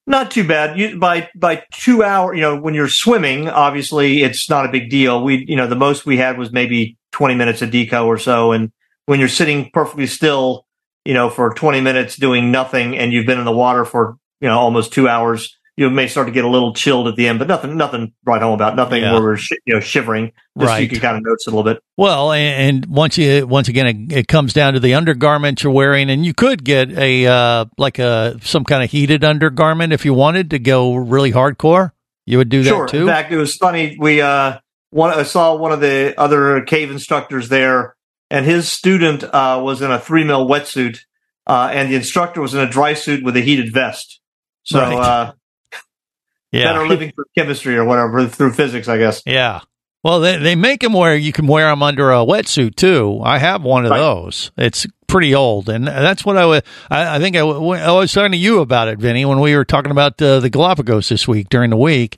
[0.06, 0.78] Not too bad.
[0.78, 4.92] You, by by two hour, you know, when you're swimming, obviously it's not a big
[4.92, 5.24] deal.
[5.24, 8.52] We, you know, the most we had was maybe 20 minutes of deco or so.
[8.52, 8.72] And
[9.06, 10.66] when you're sitting perfectly still,
[11.06, 14.48] you know, for 20 minutes doing nothing, and you've been in the water for you
[14.48, 17.40] know almost two hours, you may start to get a little chilled at the end,
[17.40, 18.76] but nothing, nothing write home about.
[18.76, 19.14] Nothing Yeah.
[19.14, 20.34] where we're sh- you know shivering.
[20.60, 21.82] Just so you can kind of notice it a little bit.
[21.96, 25.72] Well, and, and once you once again it, it comes down to the undergarment you're
[25.72, 30.04] wearing, and you could get a uh, like a some kind of heated undergarment if
[30.04, 31.92] you wanted to go really hardcore.
[32.26, 32.86] You would do sure.
[32.86, 33.02] that too.
[33.02, 33.96] In fact, it was funny.
[33.98, 34.60] We uh,
[34.92, 37.96] one I saw one of the other cave instructors there,
[38.30, 41.00] and his student uh, was in a three mil wetsuit,
[41.48, 44.20] uh, and the instructor was in a dry suit with a heated vest.
[44.64, 44.94] So Right.
[44.98, 45.34] uh,
[46.52, 46.74] yeah.
[46.74, 49.22] better living through chemistry or whatever through physics, I guess.
[49.26, 49.62] Yeah.
[50.04, 53.20] Well, they they make them where you can wear them under a wetsuit too.
[53.24, 53.98] I have one of Right.
[54.00, 54.52] those.
[54.58, 56.62] It's pretty old, and that's what I was.
[56.90, 59.66] I, I think I, I was talking to you about it, Vinny, when we were
[59.66, 62.18] talking about uh, the Galapagos this week during the week.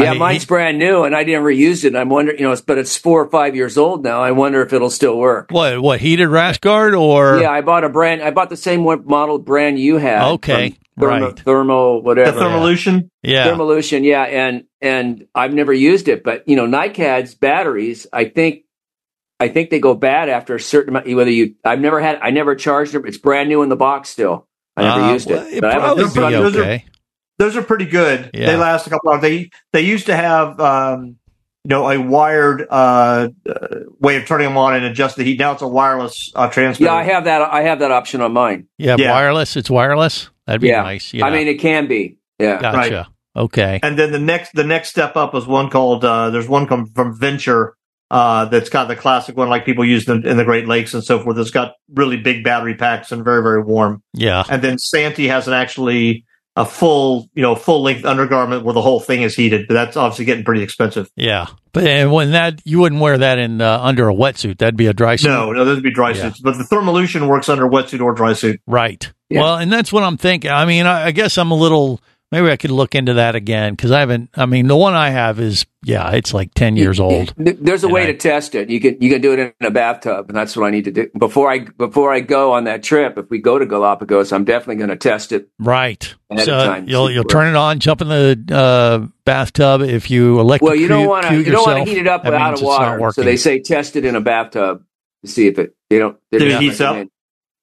[0.00, 1.94] Yeah, I- mine's brand new, and I never used it.
[1.96, 4.20] I'm wondering, you know, it's, but it's four or five years old now.
[4.22, 5.50] I wonder if it'll still work.
[5.50, 8.22] What what heated rash guard or yeah, I bought a brand.
[8.22, 10.22] I bought the same one model brand you had.
[10.32, 11.38] Okay, from Thermo, right.
[11.38, 12.40] Thermo, The whatever.
[12.40, 13.10] thermalution.
[13.22, 18.24] yeah Thermalution, yeah, and and I've never used it, but you know, NiCad's batteries, I
[18.26, 18.64] think,
[19.38, 21.14] I think they go bad after a certain amount.
[21.14, 23.06] Whether you, I've never had, I never charged them.
[23.06, 24.46] It's brand new in the box still.
[24.76, 25.54] I never Uh, used well, it.
[25.54, 26.84] it But I have a probably good be buddy- those are- okay.
[27.40, 28.30] Those are pretty good.
[28.34, 28.46] Yeah.
[28.46, 29.22] They last a couple hours.
[29.22, 31.16] They they used to have um,
[31.64, 35.38] you know a wired uh, uh, way of turning them on and adjust the heat.
[35.38, 36.92] Now it's a wireless uh, transmitter.
[36.92, 37.40] Yeah, I have that.
[37.40, 38.68] I have that option on mine.
[38.76, 39.12] Yeah, Yeah.
[39.12, 39.56] wireless.
[39.56, 40.28] It's wireless.
[40.46, 41.14] That'd be yeah, nice.
[41.14, 42.18] Yeah, I mean, it can be.
[42.38, 43.08] Yeah, gotcha.
[43.34, 43.80] Okay.
[43.82, 46.86] And then the next the next step up is one called uh, there's one come
[46.94, 47.74] from Venture
[48.10, 51.02] Uh, that's got the classic one like people use in, in the Great Lakes and
[51.04, 51.38] so forth.
[51.38, 54.02] It's got really big battery packs and very very warm.
[54.12, 54.42] Yeah.
[54.50, 56.24] And then Santi has an actually
[56.60, 59.96] a full you know full length undergarment where the whole thing is heated, but that's
[59.96, 61.10] obviously getting pretty expensive.
[61.16, 61.46] Yeah.
[61.72, 64.58] But and when that you wouldn't wear that in uh, under a wetsuit.
[64.58, 65.28] That'd be a dry suit.
[65.28, 66.24] No, no, those would be dry Yeah.
[66.24, 66.40] suits.
[66.40, 68.60] But the Thermalution works under wetsuit or dry suit.
[68.66, 69.10] Right.
[69.30, 70.50] Well, and that's what I'm thinking.
[70.50, 72.00] I mean, I, I guess I'm a little.
[72.32, 74.30] Maybe I could look into that again because I haven't.
[74.36, 77.34] I mean, the one I have is yeah, it's like ten years old.
[77.36, 78.70] There's a way I- to test it.
[78.70, 80.92] You can you can do it in a bathtub, and that's what I need to
[80.92, 83.18] do before I before I go on that trip.
[83.18, 85.48] If we go to Galapagos, I'm definitely going to test it.
[85.58, 86.14] Right.
[86.44, 89.82] So you'll you'll turn it on, jump in the uh, bathtub.
[89.82, 90.62] If you elect.
[90.62, 92.62] Well, you don't want to you don't want to heat it up that out of
[92.62, 93.10] water.
[93.10, 94.84] So they say test it in a bathtub
[95.24, 96.16] to see if it they don't.
[96.30, 97.08] Did it heats up?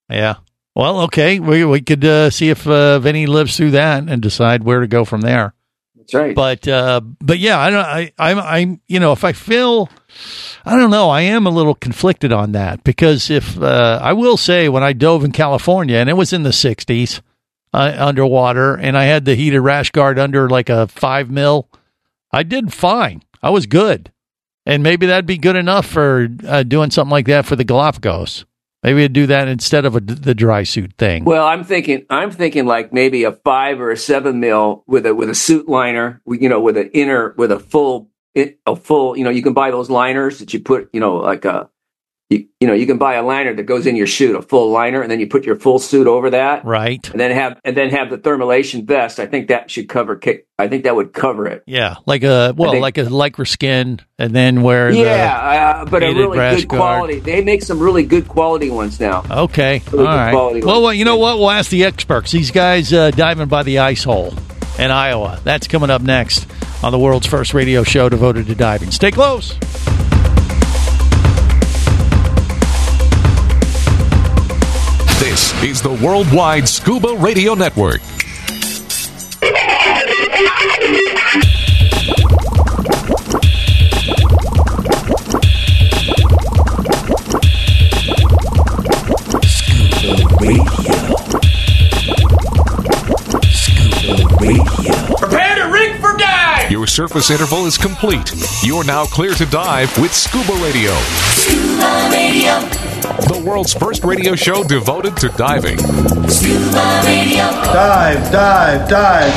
[0.10, 0.36] Yeah.
[0.78, 1.40] Well, okay.
[1.40, 4.88] We we could uh, see if uh, Vinny lives through that and decide where to
[4.88, 5.56] go from there.
[5.96, 6.36] That's right.
[6.36, 7.84] But uh, but yeah, I don't.
[7.84, 9.90] I I'm I'm you know if I feel.
[10.63, 11.10] I don't know.
[11.10, 14.94] I am a little conflicted on that because if uh, I will say when I
[14.94, 17.22] dove in California and it was in the 60s
[17.74, 21.70] uh, underwater and I had the heated rash guard under like a five mil,
[22.32, 23.24] I did fine.
[23.42, 24.12] I was good,
[24.63, 28.46] and maybe that'd be good enough for uh, doing something like that for the Galapagos.
[28.84, 31.26] Maybe I'd do that instead of a, the dry suit thing.
[31.26, 35.16] Well, I'm thinking I'm thinking like maybe a five or a seven mil with a
[35.16, 39.18] with a suit liner, you know, with an inner with a full a full.
[39.18, 40.90] You know, you can buy those liners that you put.
[40.94, 41.70] You know, like a
[42.30, 44.70] you, you know you can buy a liner that goes in your suit, a full
[44.72, 47.10] liner, and then you put your full suit over that, right?
[47.12, 49.20] and then have and then have the Thermalution vest.
[49.20, 50.16] I think that should cover.
[50.18, 51.63] kick- I think that would cover it.
[51.68, 56.04] Yeah, like a well, think- like a lycra skin, and then wear Yeah, uh, but
[56.04, 56.80] a really good guard.
[56.80, 57.20] quality.
[57.20, 59.24] They make some really good quality ones now.
[59.30, 60.66] okay, all Really good right.
[60.66, 61.38] Well, well, you know what?
[61.38, 62.32] We'll ask the experts.
[62.32, 64.34] These guys uh, diving by the ice hole
[64.80, 65.40] in Iowa.
[65.44, 66.46] That's coming up next
[66.84, 68.92] on the world's first radio show devoted to diving.
[68.92, 69.56] Stay close.
[75.19, 78.01] This is the Worldwide Scuba Radio Network.
[96.69, 98.34] Your surface interval is complete.
[98.62, 100.93] You're now clear to dive with Scuba Radio.
[101.32, 102.60] Scuba Radio.
[103.27, 105.77] The world's first radio show devoted to diving.
[106.27, 107.45] Scuba Radio.
[107.71, 109.34] Dive, dive, dive.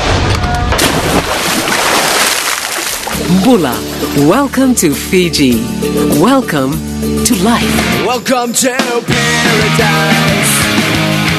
[3.44, 3.78] Bula,
[4.28, 5.60] welcome to Fiji.
[6.20, 8.04] Welcome to life.
[8.04, 8.70] Welcome to
[9.06, 10.59] paradise.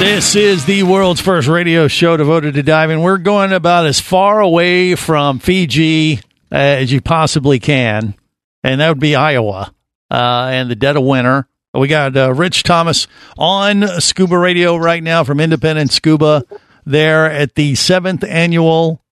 [0.01, 3.01] This is the world's first radio show devoted to diving.
[3.01, 8.15] We're going about as far away from Fiji as you possibly can,
[8.63, 9.71] and that would be Iowa.
[10.09, 11.47] Uh, and the dead of winter.
[11.75, 13.05] We got uh, Rich Thomas
[13.37, 16.45] on Scuba Radio right now from Independent Scuba
[16.83, 19.03] there at the seventh annual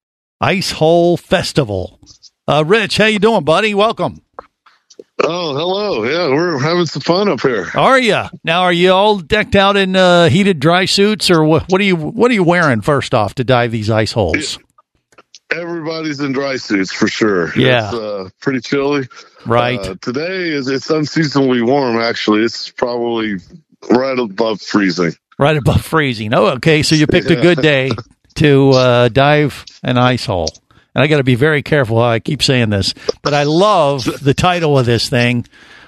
[0.41, 1.99] Ice Hole Festival.
[2.47, 3.75] Uh, Rich, how you doing, buddy?
[3.75, 4.23] Welcome.
[5.21, 6.03] Oh, hello.
[6.05, 7.67] Yeah, we're having some fun up here.
[7.75, 8.62] Are you now?
[8.62, 11.65] Are you all decked out in uh, heated dry suits, or what?
[11.69, 11.95] What are you?
[11.95, 14.57] What are you wearing first off to dive these ice holes?
[15.51, 17.57] Everybody's in dry suits for sure.
[17.57, 17.88] Yeah.
[17.88, 19.07] It's uh, pretty chilly.
[19.45, 19.79] Right.
[19.79, 21.99] Uh, today is it's unseasonably warm.
[21.99, 23.38] Actually, it's probably
[23.89, 25.13] right above freezing.
[25.39, 26.33] Right above freezing.
[26.33, 26.83] Oh, okay.
[26.83, 27.89] So you picked a good day
[28.35, 30.49] to uh, dive an ice hole.
[30.95, 34.06] And I got to be very careful how I keep saying this, but I love
[34.21, 35.45] the title of this thing.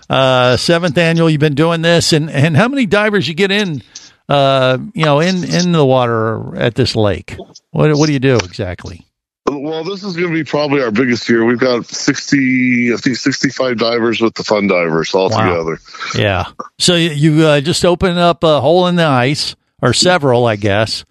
[0.10, 1.30] Uh, seventh annual.
[1.30, 3.82] You've been doing this, and and how many divers you get in?
[4.30, 7.36] Uh, you know, in in the water at this lake.
[7.72, 9.06] What what do you do exactly?
[9.50, 11.44] Well, this is going to be probably our biggest year.
[11.44, 15.50] We've got sixty, I think, sixty-five divers with the fun divers all Wow.
[15.56, 15.80] together.
[16.16, 16.46] Yeah.
[16.80, 17.10] So you-
[17.40, 21.04] you uh, just open up a hole in the ice, or several, I guess,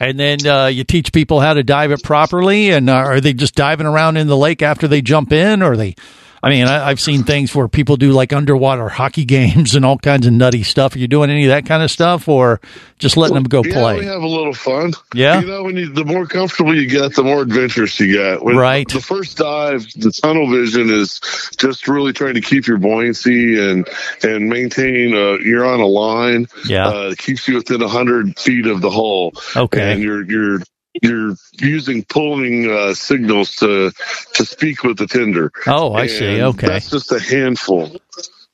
[0.00, 2.70] and then uh, you teach people how to dive it properly.
[2.70, 5.76] And uh, are they just diving around in the lake after they jump in, or
[5.76, 5.94] they?
[6.42, 9.98] I mean, I, I've seen things where people do like underwater hockey games and all
[9.98, 10.94] kinds of nutty stuff.
[10.94, 12.60] Are you doing any of that kind of stuff, or
[12.98, 13.98] just letting them go yeah, play?
[14.00, 14.92] we have a little fun.
[15.14, 15.40] Yeah?
[15.40, 18.42] you know, when you the more comfortable you get, the more adventurous you get.
[18.42, 18.88] When Right.
[18.88, 21.20] The first dive, the tunnel vision is
[21.56, 23.88] just really trying to keep your buoyancy and
[24.22, 25.14] and maintain.
[25.14, 26.46] Uh, you're on a line.
[26.66, 26.88] Yeah.
[26.88, 29.32] uh, it keeps you within hundred feet of the hole.
[29.56, 29.92] Okay.
[29.92, 30.60] and you're you're
[31.02, 33.92] you're using pulling uh, signals to
[34.34, 35.52] to speak with the tender.
[35.66, 36.40] Oh, I see.
[36.42, 36.66] Okay.
[36.66, 37.96] that's just a handful.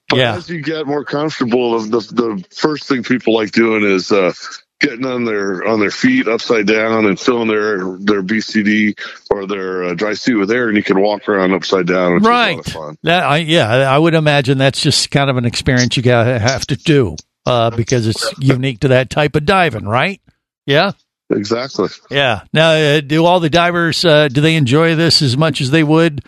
[0.09, 0.37] But Yeah.
[0.37, 4.33] as you get more comfortable, the, the the first thing people like doing is uh,
[4.81, 8.99] getting on their on their feet upside down and filling their their BCD
[9.31, 12.15] or their uh, dry suit with air, and you can walk around upside down.
[12.15, 12.97] Which is a lot right.
[13.03, 16.67] That I yeah, I would imagine that's just kind of an experience you gotta have
[16.67, 17.17] to do
[17.47, 20.21] uh, because it's unique to that type of diving, right?
[20.67, 20.93] Yeah.
[21.31, 21.89] Exactly.
[22.11, 22.43] Yeah.
[22.53, 25.83] Now, uh, do all the divers uh, do they enjoy this as much as they
[25.83, 26.23] would,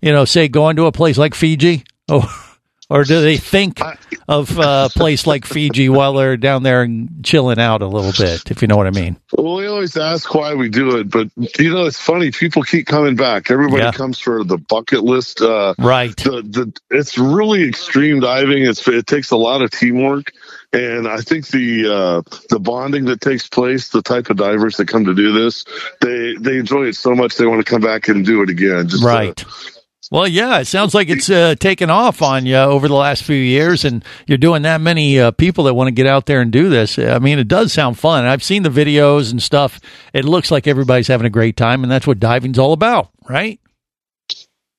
[0.00, 2.22] you know, say going to a place like Fiji, or
[2.90, 3.80] or do they think
[4.28, 8.12] of uh, a place like Fiji while they're down there and chilling out a little
[8.12, 9.16] bit, if you know what I mean?
[9.32, 11.28] Well, we always ask why we do it, but
[11.58, 12.30] you know, it's funny.
[12.30, 13.50] People keep coming back.
[13.50, 13.92] Everybody Yeah.
[13.92, 15.40] comes for the bucket list.
[15.40, 16.14] Uh, right.
[16.14, 18.64] The, the it's really extreme diving.
[18.66, 20.32] It's it takes a lot of teamwork,
[20.72, 24.88] and I think the uh, the bonding that takes place, the type of divers that
[24.88, 25.64] come to do this,
[26.00, 28.88] they they enjoy it so much they want to come back and do it again.
[28.92, 29.44] Uh, Right.
[30.10, 33.36] Well, yeah, it sounds like it's uh, taken off on you over the last few
[33.36, 36.52] years, and you're doing that many uh, people that want to get out there and
[36.52, 36.98] do this.
[36.98, 38.26] I mean, it does sound fun.
[38.26, 39.80] I've seen the videos and stuff.
[40.12, 43.58] It looks like everybody's having a great time, and that's what diving's all about, right?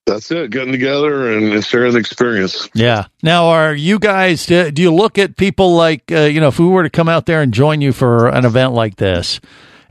[0.06, 0.52] That's it.
[0.52, 2.70] Getting together and sharing the experience.
[2.74, 3.06] Yeah.
[3.22, 4.46] Now, are you guys?
[4.46, 7.10] Do, do you look at people like uh, you know, if we were to come
[7.10, 9.40] out there and join you for an event like this,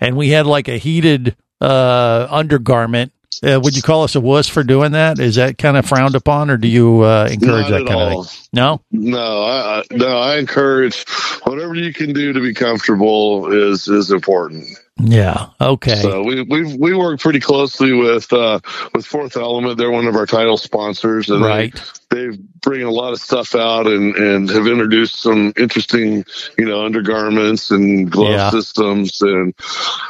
[0.01, 3.13] and we had like a heated uh, undergarment?
[3.43, 5.19] Uh, would you call us a wuss for doing that?
[5.19, 8.21] Is that kind of frowned upon, or do you uh, encourage Not that kind all.
[8.21, 8.41] of thing?
[8.53, 8.81] No.
[8.93, 11.05] No, I, I no, I encourage
[11.43, 14.69] whatever you can do to be comfortable is is important.
[14.99, 15.47] Yeah.
[15.61, 15.97] Okay.
[15.97, 18.61] So we we we work pretty closely with uh,
[18.95, 19.79] with Fourth Element.
[19.79, 21.75] They're one of our title sponsors, and Right.
[22.11, 26.25] they they bring a lot of stuff out and and have introduced some interesting
[26.59, 28.51] you know undergarments and glove Yeah.
[28.51, 29.55] systems, and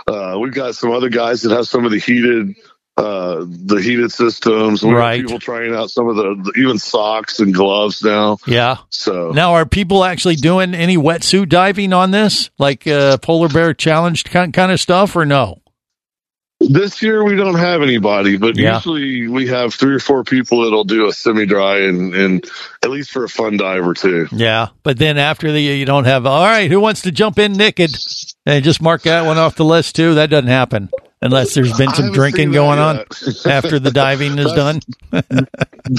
[0.09, 2.55] uh, we've got some other guys that have some of the heated.
[2.99, 4.83] Uh, the heated systems.
[4.83, 5.23] We Right.
[5.23, 6.23] people trying out some of the,
[6.53, 8.37] the even socks and gloves now.
[8.47, 8.77] Yeah.
[8.91, 13.73] So Now, are people actually doing any wetsuit diving on this, like uh, polar bear
[13.73, 15.63] challenge kind kind of stuff, or no?
[16.61, 18.75] This year we don't have anybody, but Yeah.
[18.75, 22.45] usually we have three or four people that'll do a semi dry and, and
[22.85, 24.29] at least for a fun dive or two.
[24.33, 26.27] Yeah, but then after the you don't have.
[26.27, 27.91] All right, who wants to jump in naked?
[28.45, 30.15] And just mark that one off the list too.
[30.17, 30.91] That doesn't happen
[31.23, 32.99] unless there's been some drinking going on
[33.47, 34.81] after the diving is done.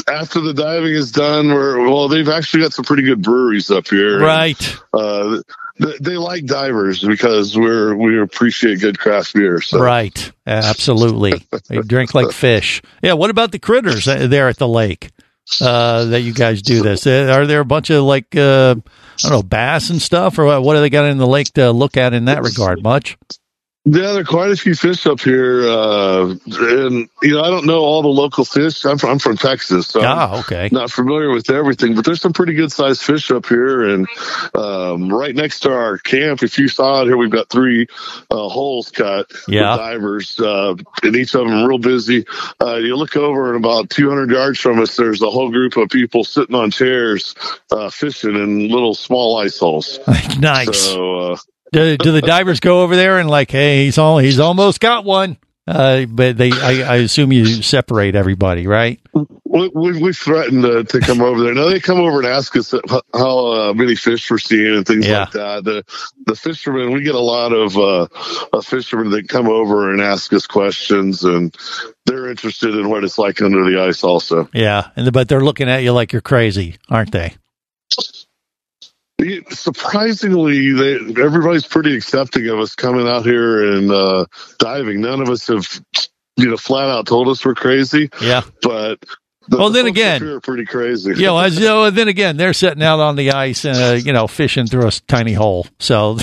[0.07, 3.87] After the diving is done, we're well, they've actually got some pretty good breweries up
[3.87, 4.19] here.
[4.19, 4.77] Right.
[4.93, 5.41] Uh,
[5.79, 9.59] they, they like divers because we're we appreciate good craft beer.
[9.61, 11.33] So Right, absolutely.
[11.67, 12.81] They drink like fish.
[13.01, 13.13] Yeah.
[13.13, 15.09] What about the critters uh, there at the lake
[15.61, 17.07] uh, that you guys do this?
[17.07, 20.45] Uh, Are there a bunch of like uh, I don't know bass and stuff, or
[20.45, 20.63] what?
[20.63, 22.83] What do they got in the lake to look at in that regard?
[22.83, 23.17] Much.
[23.85, 27.65] Yeah, there are quite a few fish up here, uh, and you know I don't
[27.65, 28.85] know all the local fish.
[28.85, 30.69] I'm from, I'm from Texas, so Ah, I'm okay.
[30.71, 31.93] not familiar with everything.
[31.93, 34.07] But there's some pretty good sized fish up here, and
[34.55, 37.87] um, right next to our camp, if you saw it here, we've got three
[38.31, 39.75] uh, holes cut Yeah.
[39.75, 42.25] divers, uh, and each of them real busy.
[42.61, 45.89] Uh, you look over, and about 200 yards from us, there's a whole group of
[45.89, 47.35] people sitting on chairs
[47.69, 49.99] uh, fishing in little small ice holes.
[50.39, 50.79] Nice.
[50.79, 51.35] So.
[51.73, 55.05] Do, do the divers go over there and like, hey, he's all he's almost got
[55.05, 55.37] one?
[55.65, 58.99] Uh, but they, I, I assume you separate everybody, right?
[59.45, 61.53] We, we, we threatened to, to come over there.
[61.53, 62.73] Now they come over and ask us
[63.13, 65.21] how uh, many fish we're seeing and things Yeah.
[65.21, 65.63] like that.
[65.63, 65.83] The
[66.25, 70.47] the fishermen, we get a lot of uh, fishermen that come over and ask us
[70.47, 71.55] questions, and
[72.05, 74.49] they're interested in what it's like under the ice, also.
[74.53, 77.35] Yeah, and but they're looking at you like you're crazy, aren't they?
[79.49, 84.25] Surprisingly, they, everybody's pretty accepting of us coming out here and uh,
[84.59, 85.01] diving.
[85.01, 85.65] None of us have,
[86.35, 88.09] you know, flat out told us we're crazy.
[88.21, 88.41] Yeah.
[88.61, 89.03] But
[89.47, 91.11] the, Well, then again- are pretty crazy.
[91.15, 94.13] You know, as you know, then again, they're sitting out on the ice, uh, you
[94.13, 95.67] know, fishing through a tiny hole.
[95.79, 96.17] So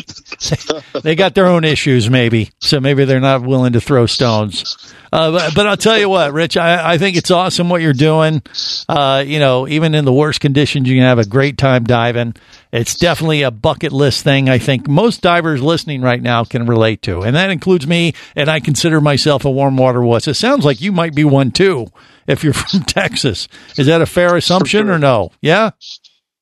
[1.02, 2.50] they got their own issues, maybe.
[2.60, 4.92] So maybe they're not willing to throw stones.
[5.12, 7.92] Uh, but, but I'll tell you what, Rich, I, I think it's awesome what you're
[7.92, 8.40] doing.
[8.88, 12.34] Uh, you know, even in the worst conditions, you can have a great time diving.
[12.72, 14.48] It's definitely a bucket list thing.
[14.48, 18.14] I think most divers listening right now can relate to, and that includes me.
[18.34, 20.26] And I consider myself a warm water wuss.
[20.28, 21.88] It sounds like you might be one too,
[22.26, 23.48] if you're from Texas.
[23.76, 25.30] Is that a fair assumption or no?
[25.40, 25.70] Yeah.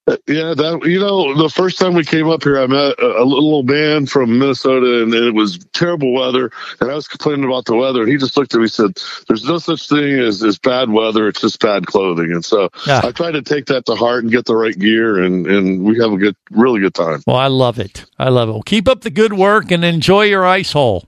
[0.06, 3.20] Uh, yeah, that you know, the first time we came up here, I met a,
[3.20, 6.50] a little man from Minnesota, and it was terrible weather.
[6.80, 8.92] And I was complaining about the weather, and he just looked at me and said,
[9.28, 13.02] "There's no such thing as, as bad weather; it's just bad clothing." And so Yeah.
[13.04, 15.98] I try to take that to heart and get the right gear, and and we
[16.00, 17.22] have a good, really good time.
[17.26, 18.06] Well, I love it.
[18.18, 18.52] I love it.
[18.52, 21.06] Well, keep up the good work and enjoy your ice hole.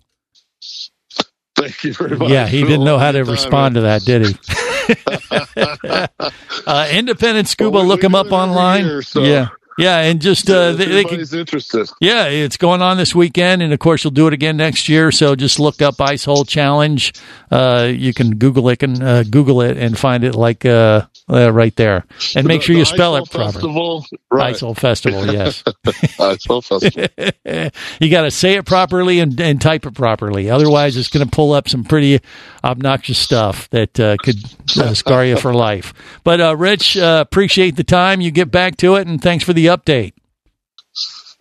[1.62, 2.30] Thank you very much.
[2.30, 4.34] Yeah, he didn't know how to respond to that, did he?
[6.66, 8.84] uh, Independent Scuba, Well, we- look him up online.
[8.84, 9.48] year, so- Yeah,
[9.78, 11.88] Yeah, and just uh, they, they can, interested.
[12.00, 15.10] yeah, it's going on this weekend, and of course you'll do it again next year.
[15.10, 17.12] So just look up Ice Hole Challenge.
[17.50, 21.50] Uh, you can Google it, can uh, Google it, and find it like uh, uh,
[21.52, 22.04] right there,
[22.36, 24.02] and make The- sure you spell it properly.
[24.30, 24.50] Right.
[24.50, 25.62] Ice Hole Festival, yes.
[26.18, 27.08] Ice Hole Festival.
[28.00, 30.48] you got to say it properly and, and type it properly.
[30.50, 32.20] Otherwise, it's going to pull up some pretty
[32.64, 34.36] obnoxious stuff that uh, could
[34.78, 35.92] uh, scar you for life.
[36.24, 38.20] But uh, Rich, uh, appreciate the time.
[38.20, 40.12] You get back to it, and thanks for the update.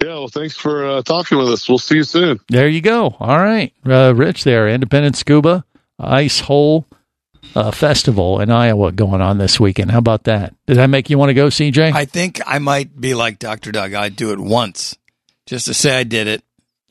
[0.04, 1.70] Yeah, well, thanks for uh, talking with us.
[1.70, 2.40] We'll see you soon.
[2.50, 3.16] There you go.
[3.20, 5.64] All right, uh, Rich, there, Independent Scuba
[6.00, 6.88] Ice Hole
[7.56, 9.92] uh, Festival in Iowa going on this weekend.
[9.92, 10.56] How about that?
[10.66, 11.94] Did that make you want to go, CJ?
[11.94, 13.72] I think I might be like Dr.
[13.72, 13.94] Doug.
[13.94, 14.98] I'd do it once
[15.46, 16.44] just to say I did it.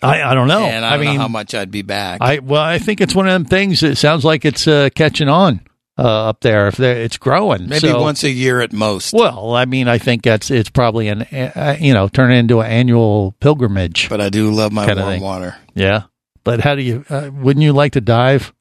[0.03, 0.63] I, I don't know.
[0.63, 2.23] And I, I don't mean, know how much I'd be back.
[2.23, 3.83] I well, I think it's one of them things.
[3.83, 5.61] It sounds like it's uh, catching on
[5.99, 6.69] uh, up there.
[6.69, 9.13] If it's growing, Maybe So- once a year at most.
[9.13, 12.61] Well, I mean, I think that's it's probably an uh, you know turn it into
[12.61, 14.09] an annual pilgrimage.
[14.09, 15.23] But I do love my warm thing.
[15.23, 15.57] water.
[15.75, 16.05] Yeah,
[16.45, 17.05] but how do you?
[17.09, 18.53] Uh, wouldn't you like to dive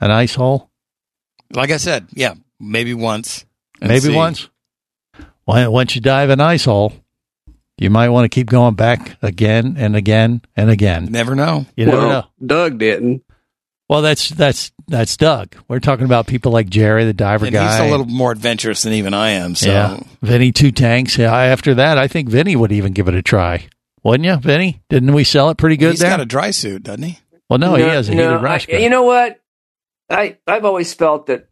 [0.00, 0.70] an ice hole?
[1.52, 3.44] Like I said, yeah, maybe once.
[3.80, 4.14] Maybe see.
[4.14, 4.48] once.
[5.46, 6.92] Well, once you dive an ice hole,
[7.78, 11.06] you might want to keep going back again and again and again.
[11.10, 11.64] Never know.
[11.76, 12.24] You never well, know.
[12.46, 13.22] Doug didn't.
[13.88, 15.56] Well, that's that's that's Doug.
[15.66, 17.70] We're talking about people like Jerry, the diver And guy.
[17.80, 19.54] he's a little more adventurous than even I am.
[19.54, 21.16] So Yeah, Vinny two tanks.
[21.16, 23.66] Yeah, after that, I think Vinny would even give it a try,
[24.02, 24.82] wouldn't you, Vinny?
[24.90, 26.10] Didn't we sell it pretty good he's there?
[26.10, 27.18] got a dry suit, doesn't he?
[27.48, 28.82] well, no, he has a no, heated rash I- guard.
[28.82, 29.40] you know what?
[30.10, 31.48] I I've always felt that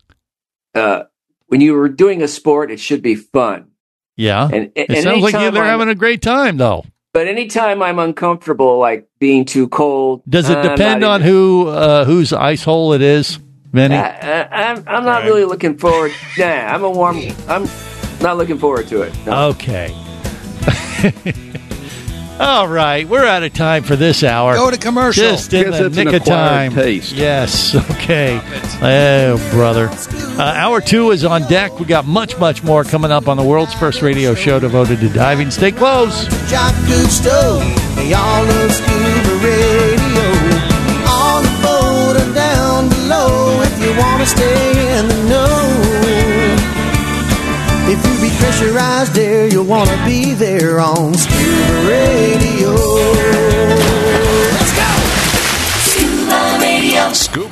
[0.74, 1.04] uh,
[1.46, 3.70] when you were doing a sport, it should be fun.
[4.16, 6.84] yeah, And, it sounds like you- anytime they're I'm- having a great time, though.
[7.16, 11.32] But anytime I'm uncomfortable, like being too cold, Does it um, I'm depend on into-
[11.32, 13.38] who uh, whose ice hole it is,
[13.72, 13.96] Vinny?
[13.96, 16.12] I, I, I'm I'm not really looking forward.
[16.36, 17.18] Nah, I'm a warm.
[17.48, 17.66] I'm
[18.20, 19.14] not looking forward to it.
[19.24, 19.48] No.
[19.48, 19.96] Okay.
[22.38, 24.54] All right, we're out of time for this hour.
[24.54, 25.22] Go to commercial.
[25.22, 26.72] Just in the nick of time.
[26.72, 27.12] taste.
[27.12, 27.74] Yes.
[28.06, 28.40] Okay.
[28.82, 29.88] Oh, brother.
[30.38, 31.80] Uh, hour two is on deck.
[31.80, 35.08] We got much, much more coming up on the world's first radio show devoted to
[35.08, 35.50] diving.
[35.50, 36.24] Stay close.
[36.48, 37.58] Jacques Cousteau,
[37.96, 40.30] they all love scuba radio.
[41.10, 44.65] On the boat or down below, if you want to stay
[47.96, 52.70] If you be pressurized there, you'll want to be there on scuba radio.
[54.54, 54.90] Let's go!
[55.90, 57.12] Scuba Radio.
[57.12, 57.45] Scuba